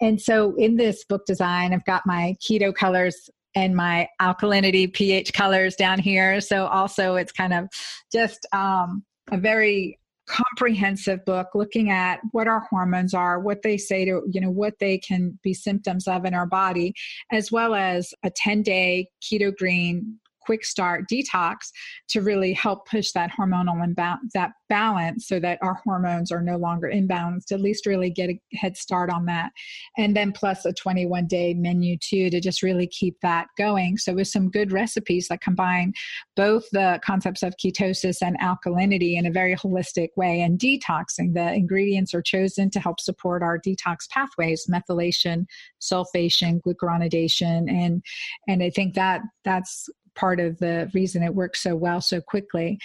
And 0.01 0.21
so 0.21 0.55
in 0.57 0.75
this 0.75 1.05
book 1.05 1.25
design, 1.25 1.73
I've 1.73 1.85
got 1.85 2.05
my 2.05 2.35
keto 2.41 2.75
colors 2.75 3.29
and 3.55 3.75
my 3.75 4.07
alkalinity 4.21 4.91
pH 4.91 5.33
colors 5.33 5.75
down 5.75 5.99
here. 5.99 6.41
So 6.41 6.67
also 6.67 7.15
it's 7.15 7.31
kind 7.31 7.53
of 7.53 7.67
just 8.11 8.45
um, 8.53 9.03
a 9.31 9.37
very 9.37 9.99
comprehensive 10.27 11.23
book 11.25 11.47
looking 11.53 11.89
at 11.89 12.21
what 12.31 12.47
our 12.47 12.61
hormones 12.69 13.13
are 13.13 13.39
what 13.39 13.63
they 13.63 13.75
say 13.75 14.05
to 14.05 14.21
you 14.31 14.39
know 14.39 14.49
what 14.49 14.73
they 14.79 14.97
can 14.97 15.37
be 15.43 15.53
symptoms 15.53 16.07
of 16.07 16.23
in 16.23 16.33
our 16.33 16.45
body 16.45 16.93
as 17.33 17.51
well 17.51 17.75
as 17.75 18.13
a 18.23 18.29
10 18.29 18.61
day 18.61 19.09
keto 19.21 19.53
green 19.53 20.17
quick 20.41 20.65
start 20.65 21.05
detox 21.09 21.71
to 22.09 22.21
really 22.21 22.53
help 22.53 22.87
push 22.87 23.11
that 23.11 23.31
hormonal 23.31 23.83
imbalance, 23.83 24.31
that 24.33 24.51
balance 24.69 25.27
so 25.27 25.39
that 25.39 25.59
our 25.61 25.79
hormones 25.83 26.31
are 26.31 26.41
no 26.41 26.57
longer 26.57 26.89
imbalanced, 26.93 27.51
at 27.51 27.61
least 27.61 27.85
really 27.85 28.09
get 28.09 28.29
a 28.29 28.39
head 28.53 28.77
start 28.77 29.09
on 29.09 29.25
that. 29.25 29.51
And 29.97 30.15
then 30.15 30.31
plus 30.31 30.65
a 30.65 30.73
21 30.73 31.27
day 31.27 31.53
menu 31.53 31.97
too 31.97 32.29
to 32.29 32.39
just 32.39 32.63
really 32.63 32.87
keep 32.87 33.19
that 33.21 33.47
going. 33.57 33.97
So 33.97 34.13
with 34.13 34.27
some 34.27 34.49
good 34.49 34.71
recipes 34.71 35.27
that 35.27 35.41
combine 35.41 35.93
both 36.35 36.69
the 36.71 36.99
concepts 37.03 37.43
of 37.43 37.55
ketosis 37.57 38.17
and 38.21 38.39
alkalinity 38.39 39.17
in 39.17 39.25
a 39.25 39.31
very 39.31 39.55
holistic 39.55 40.09
way 40.15 40.41
and 40.41 40.59
detoxing. 40.59 41.33
The 41.33 41.53
ingredients 41.53 42.13
are 42.13 42.21
chosen 42.21 42.69
to 42.71 42.79
help 42.79 42.99
support 42.99 43.43
our 43.43 43.59
detox 43.59 44.09
pathways, 44.09 44.67
methylation, 44.67 45.45
sulfation, 45.81 46.61
glucuronidation, 46.61 47.69
and 47.69 48.03
and 48.47 48.63
I 48.63 48.69
think 48.69 48.95
that 48.95 49.21
that's 49.43 49.89
part 50.15 50.39
of 50.39 50.57
the 50.59 50.89
reason 50.93 51.23
it 51.23 51.35
works 51.35 51.61
so 51.61 51.75
well 51.75 52.01
so 52.01 52.21
quickly. 52.21 52.79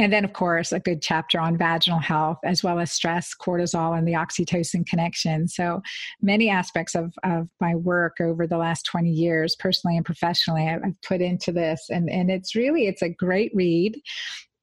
And 0.00 0.12
then, 0.12 0.24
of 0.24 0.32
course, 0.32 0.70
a 0.70 0.78
good 0.78 1.02
chapter 1.02 1.40
on 1.40 1.58
vaginal 1.58 1.98
health, 1.98 2.38
as 2.44 2.62
well 2.62 2.78
as 2.78 2.92
stress, 2.92 3.34
cortisol, 3.34 3.98
and 3.98 4.06
the 4.06 4.12
oxytocin 4.12 4.86
connection. 4.86 5.48
So 5.48 5.82
many 6.22 6.48
aspects 6.48 6.94
of, 6.94 7.12
of 7.24 7.48
my 7.60 7.74
work 7.74 8.18
over 8.20 8.46
the 8.46 8.58
last 8.58 8.84
20 8.86 9.10
years, 9.10 9.56
personally 9.56 9.96
and 9.96 10.06
professionally, 10.06 10.68
I've 10.68 11.00
put 11.02 11.20
into 11.20 11.50
this. 11.50 11.86
And, 11.90 12.08
and 12.08 12.30
it's 12.30 12.54
really, 12.54 12.86
it's 12.86 13.02
a 13.02 13.08
great 13.08 13.50
read 13.54 14.00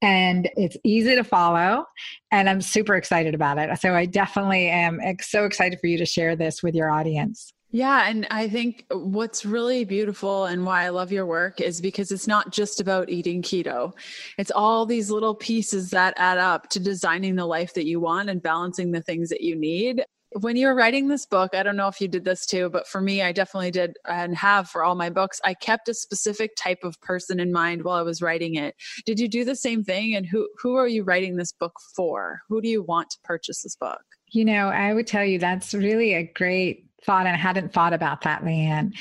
and 0.01 0.49
it's 0.55 0.77
easy 0.83 1.15
to 1.15 1.23
follow 1.23 1.85
and 2.29 2.49
i'm 2.49 2.59
super 2.59 2.95
excited 2.95 3.33
about 3.33 3.57
it 3.57 3.69
so 3.79 3.95
i 3.95 4.05
definitely 4.05 4.67
am 4.67 4.99
so 5.21 5.45
excited 5.45 5.79
for 5.79 5.87
you 5.87 5.97
to 5.97 6.05
share 6.05 6.35
this 6.35 6.61
with 6.61 6.75
your 6.75 6.91
audience 6.91 7.53
yeah. 7.75 8.07
And 8.07 8.25
I 8.31 8.47
think 8.47 8.85
what's 8.89 9.45
really 9.45 9.83
beautiful 9.83 10.45
and 10.45 10.65
why 10.65 10.85
I 10.85 10.89
love 10.89 11.11
your 11.11 11.25
work 11.25 11.59
is 11.59 11.81
because 11.81 12.09
it's 12.09 12.25
not 12.25 12.53
just 12.53 12.79
about 12.79 13.09
eating 13.09 13.41
keto, 13.41 13.91
it's 14.37 14.49
all 14.49 14.85
these 14.85 15.11
little 15.11 15.35
pieces 15.35 15.89
that 15.89 16.13
add 16.15 16.37
up 16.37 16.69
to 16.69 16.79
designing 16.79 17.35
the 17.35 17.45
life 17.45 17.73
that 17.73 17.85
you 17.85 17.99
want 17.99 18.29
and 18.29 18.41
balancing 18.41 18.93
the 18.93 19.01
things 19.01 19.27
that 19.27 19.41
you 19.41 19.57
need. 19.57 20.05
When 20.39 20.55
you 20.55 20.67
were 20.67 20.73
writing 20.73 21.09
this 21.09 21.25
book, 21.25 21.53
I 21.53 21.63
don't 21.63 21.75
know 21.75 21.89
if 21.89 21.99
you 21.99 22.07
did 22.07 22.23
this 22.23 22.45
too, 22.45 22.69
but 22.69 22.87
for 22.87 23.01
me, 23.01 23.21
I 23.21 23.33
definitely 23.33 23.71
did 23.71 23.97
and 24.07 24.37
have 24.37 24.69
for 24.69 24.85
all 24.85 24.95
my 24.95 25.09
books. 25.09 25.41
I 25.43 25.53
kept 25.53 25.89
a 25.89 25.93
specific 25.93 26.51
type 26.55 26.79
of 26.85 26.97
person 27.01 27.41
in 27.41 27.51
mind 27.51 27.83
while 27.83 27.97
I 27.97 28.03
was 28.03 28.21
writing 28.21 28.55
it. 28.55 28.75
Did 29.05 29.19
you 29.19 29.27
do 29.27 29.43
the 29.43 29.53
same 29.53 29.83
thing? 29.83 30.15
And 30.15 30.25
who, 30.25 30.47
who 30.61 30.75
are 30.75 30.87
you 30.87 31.03
writing 31.03 31.35
this 31.35 31.51
book 31.51 31.73
for? 31.93 32.39
Who 32.47 32.61
do 32.61 32.69
you 32.69 32.83
want 32.83 33.09
to 33.09 33.17
purchase 33.25 33.63
this 33.63 33.75
book? 33.75 33.99
You 34.31 34.45
know, 34.45 34.69
I 34.69 34.93
would 34.93 35.07
tell 35.07 35.25
you 35.25 35.39
that's 35.39 35.73
really 35.73 36.13
a 36.13 36.23
great 36.23 36.84
thought 37.03 37.25
and 37.25 37.35
I 37.35 37.39
hadn't 37.39 37.73
thought 37.73 37.93
about 37.93 38.21
that, 38.21 38.43
Leanne. 38.43 38.93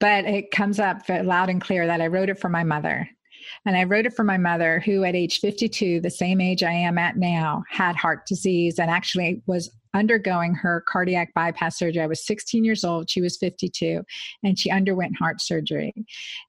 But 0.00 0.24
it 0.24 0.50
comes 0.50 0.78
up 0.78 1.08
loud 1.08 1.50
and 1.50 1.60
clear 1.60 1.86
that 1.86 2.00
I 2.00 2.06
wrote 2.06 2.28
it 2.28 2.38
for 2.38 2.48
my 2.48 2.64
mother. 2.64 3.08
And 3.64 3.76
I 3.76 3.84
wrote 3.84 4.06
it 4.06 4.14
for 4.14 4.24
my 4.24 4.36
mother, 4.36 4.80
who 4.80 5.04
at 5.04 5.16
age 5.16 5.40
52, 5.40 6.00
the 6.00 6.10
same 6.10 6.40
age 6.40 6.62
I 6.62 6.72
am 6.72 6.98
at 6.98 7.16
now, 7.16 7.64
had 7.70 7.96
heart 7.96 8.26
disease 8.26 8.78
and 8.78 8.90
actually 8.90 9.42
was 9.46 9.70
undergoing 9.94 10.54
her 10.54 10.84
cardiac 10.86 11.32
bypass 11.34 11.78
surgery. 11.78 12.02
I 12.02 12.06
was 12.06 12.26
16 12.26 12.62
years 12.62 12.84
old. 12.84 13.08
She 13.08 13.22
was 13.22 13.38
52, 13.38 14.02
and 14.44 14.58
she 14.58 14.70
underwent 14.70 15.16
heart 15.16 15.40
surgery 15.40 15.94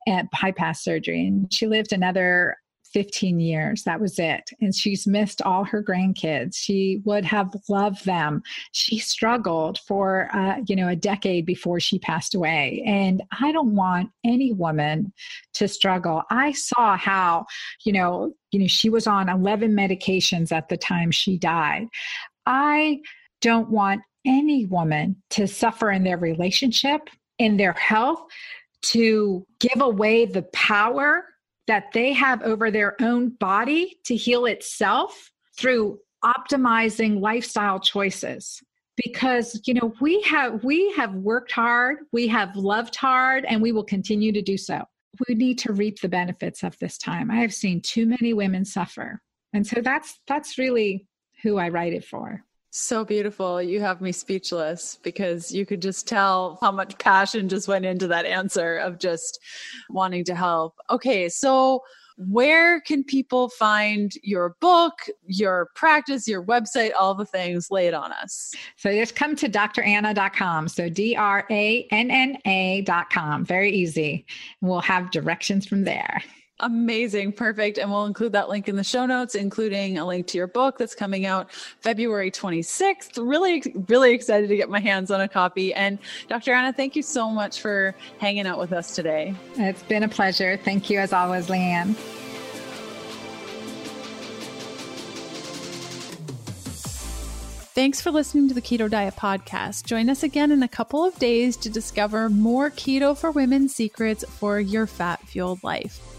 and 0.06 0.28
bypass 0.42 0.84
surgery. 0.84 1.26
And 1.26 1.52
she 1.54 1.68
lived 1.68 1.94
another 1.94 2.58
15 2.94 3.40
years. 3.40 3.84
That 3.84 4.00
was 4.00 4.18
it. 4.20 4.52
And 4.62 4.74
she's 4.74 5.06
missed 5.06 5.42
all 5.42 5.64
her 5.64 5.84
grandkids. 5.84 6.56
She 6.56 7.02
would 7.06 7.26
have 7.26 7.54
loved 7.68 8.06
them. 8.06 8.42
She 8.72 8.98
struggled 8.98 9.80
for, 9.80 10.30
uh, 10.34 10.58
you 10.68 10.76
know, 10.76 10.88
a 10.88 10.96
decade 10.96 11.46
before 11.46 11.80
she 11.80 12.00
passed 12.00 12.36
away. 12.36 12.84
And 12.86 13.22
I 13.40 13.52
don't 13.52 13.76
want 13.76 14.10
any 14.24 14.54
woman 14.54 15.14
to 15.54 15.68
struggle. 15.68 16.24
I 16.30 16.52
saw 16.54 16.98
how, 16.98 17.46
you 17.84 17.94
know, 17.94 18.34
you 18.52 18.60
know, 18.60 18.68
she 18.68 18.90
was 18.90 19.06
on 19.06 19.30
11 19.30 19.72
medications 19.74 20.52
at 20.52 20.70
the 20.70 20.78
time 20.78 21.12
she 21.12 21.38
died. 21.38 21.88
I 22.46 23.00
don't 23.42 23.70
want 23.70 24.02
any 24.26 24.66
woman 24.66 25.16
to 25.32 25.48
suffer 25.48 25.92
in 25.92 26.04
their 26.04 26.18
relationship, 26.18 27.10
in 27.38 27.58
their 27.58 27.74
health, 27.74 28.22
to 28.82 29.46
give 29.60 29.82
away 29.82 30.26
the 30.26 30.44
power 30.54 31.26
that 31.70 31.92
they 31.94 32.12
have 32.12 32.42
over 32.42 32.72
their 32.72 33.00
own 33.00 33.30
body 33.30 34.00
to 34.04 34.16
heal 34.16 34.48
itself 34.48 35.32
through 35.56 36.00
optimizing 36.26 37.22
lifestyle 37.22 37.80
choices. 37.80 38.60
Because 38.98 39.62
you 39.66 39.76
know 39.76 39.94
we 40.02 40.22
have 40.24 40.62
we 40.64 40.92
have 40.98 41.14
worked 41.14 41.54
hard 41.54 42.00
we 42.12 42.28
have 42.28 42.54
loved 42.58 42.98
hard 42.98 43.46
and 43.46 43.62
we 43.62 43.72
will 43.72 43.86
continue 43.86 44.34
to 44.34 44.42
do 44.42 44.58
so. 44.58 44.82
We 45.30 45.36
need 45.36 45.60
to 45.60 45.72
reap 45.72 46.02
the 46.02 46.10
benefits 46.10 46.64
of 46.64 46.78
this 46.80 46.98
time. 46.98 47.32
I 47.32 47.38
have 47.38 47.54
seen 47.54 47.82
too 47.82 48.06
many 48.06 48.34
women 48.34 48.66
suffer. 48.66 49.22
And 49.54 49.66
so 49.66 49.80
that's 49.82 50.20
that's 50.28 50.58
really 50.58 51.08
who 51.44 51.58
i 51.58 51.70
write 51.70 51.94
it 51.94 52.04
for 52.04 52.44
so 52.72 53.04
beautiful. 53.04 53.62
You 53.62 53.80
have 53.82 54.02
me 54.02 54.12
speechless 54.12 55.00
because 55.02 55.52
you 55.52 55.66
could 55.66 55.82
just 55.82 56.08
tell 56.08 56.58
how 56.62 56.72
much 56.72 56.98
passion 56.98 57.50
just 57.50 57.68
went 57.68 57.86
into 57.86 58.08
that 58.08 58.26
answer 58.26 58.78
of 58.78 59.00
just 59.00 59.40
wanting 59.90 60.24
to 60.26 60.36
help. 60.36 60.76
Okay, 60.90 61.30
so 61.30 61.84
where 62.20 62.82
can 62.82 63.04
people 63.04 63.48
find 63.48 64.12
your 64.24 64.58
book, 64.60 64.94
your 65.26 65.70
practice, 65.74 66.28
your 66.28 66.44
website, 66.44 66.92
all 67.00 67.16
the 67.16 67.26
things? 67.26 67.72
Lay 67.72 67.88
it 67.88 67.94
on 67.94 68.12
us. 68.12 68.54
So 68.76 68.92
just 68.92 69.16
come 69.16 69.36
to 69.38 69.50
dranna.com. 69.50 70.68
So 70.68 70.90
D 70.90 71.16
R 71.16 71.46
A 71.50 71.88
N 71.92 72.12
N 72.12 72.38
A.com. 72.46 73.46
Very 73.46 73.72
easy. 73.72 74.26
We'll 74.62 74.82
have 74.82 75.12
directions 75.12 75.66
from 75.66 75.86
there. 75.86 76.22
Amazing. 76.62 77.32
Perfect. 77.34 77.78
And 77.78 77.90
we'll 77.90 78.06
include 78.06 78.34
that 78.34 78.50
link 78.50 78.68
in 78.68 78.76
the 78.76 78.84
show 78.84 79.06
notes, 79.06 79.36
including 79.36 79.98
a 79.98 80.06
link 80.06 80.28
to 80.28 80.38
your 80.38 80.48
book 80.48 80.78
that's 80.78 80.94
coming 80.94 81.26
out 81.26 81.52
February 81.80 82.32
26th. 82.32 83.18
Really, 83.18 83.64
really 83.88 84.14
excited 84.14 84.50
to 84.50 84.58
get 84.58 84.70
my 84.70 84.80
hands 84.80 85.10
on 85.10 85.22
a 85.22 85.28
copy. 85.28 85.74
And 85.74 86.00
Dr. 86.28 86.54
Anna, 86.54 86.74
thank 86.74 86.98
you 86.98 87.04
so 87.04 87.30
much 87.30 87.62
for 87.62 87.96
hanging 88.20 88.46
out 88.46 88.60
with 88.60 88.74
us 88.74 88.94
today. 88.94 89.34
It's 89.56 89.84
been 89.84 90.04
a 90.04 90.10
pleasure. 90.10 90.58
Thank 90.58 90.90
you, 90.90 91.00
as 91.00 91.14
always, 91.14 91.48
Leanne. 91.48 91.96
Thanks 97.74 98.02
for 98.02 98.12
listening 98.12 98.50
to 98.50 98.54
the 98.54 98.62
Keto 98.62 98.90
Diet 98.90 99.16
Podcast. 99.16 99.86
Join 99.86 100.10
us 100.10 100.24
again 100.24 100.52
in 100.52 100.64
a 100.64 100.68
couple 100.68 101.06
of 101.06 101.18
days 101.18 101.56
to 101.56 101.70
discover 101.70 102.28
more 102.28 102.70
keto 102.70 103.18
for 103.18 103.32
women 103.32 103.70
secrets 103.70 104.26
for 104.28 104.60
your 104.60 104.86
fat 104.86 105.26
fueled 105.26 105.64
life. 105.64 106.02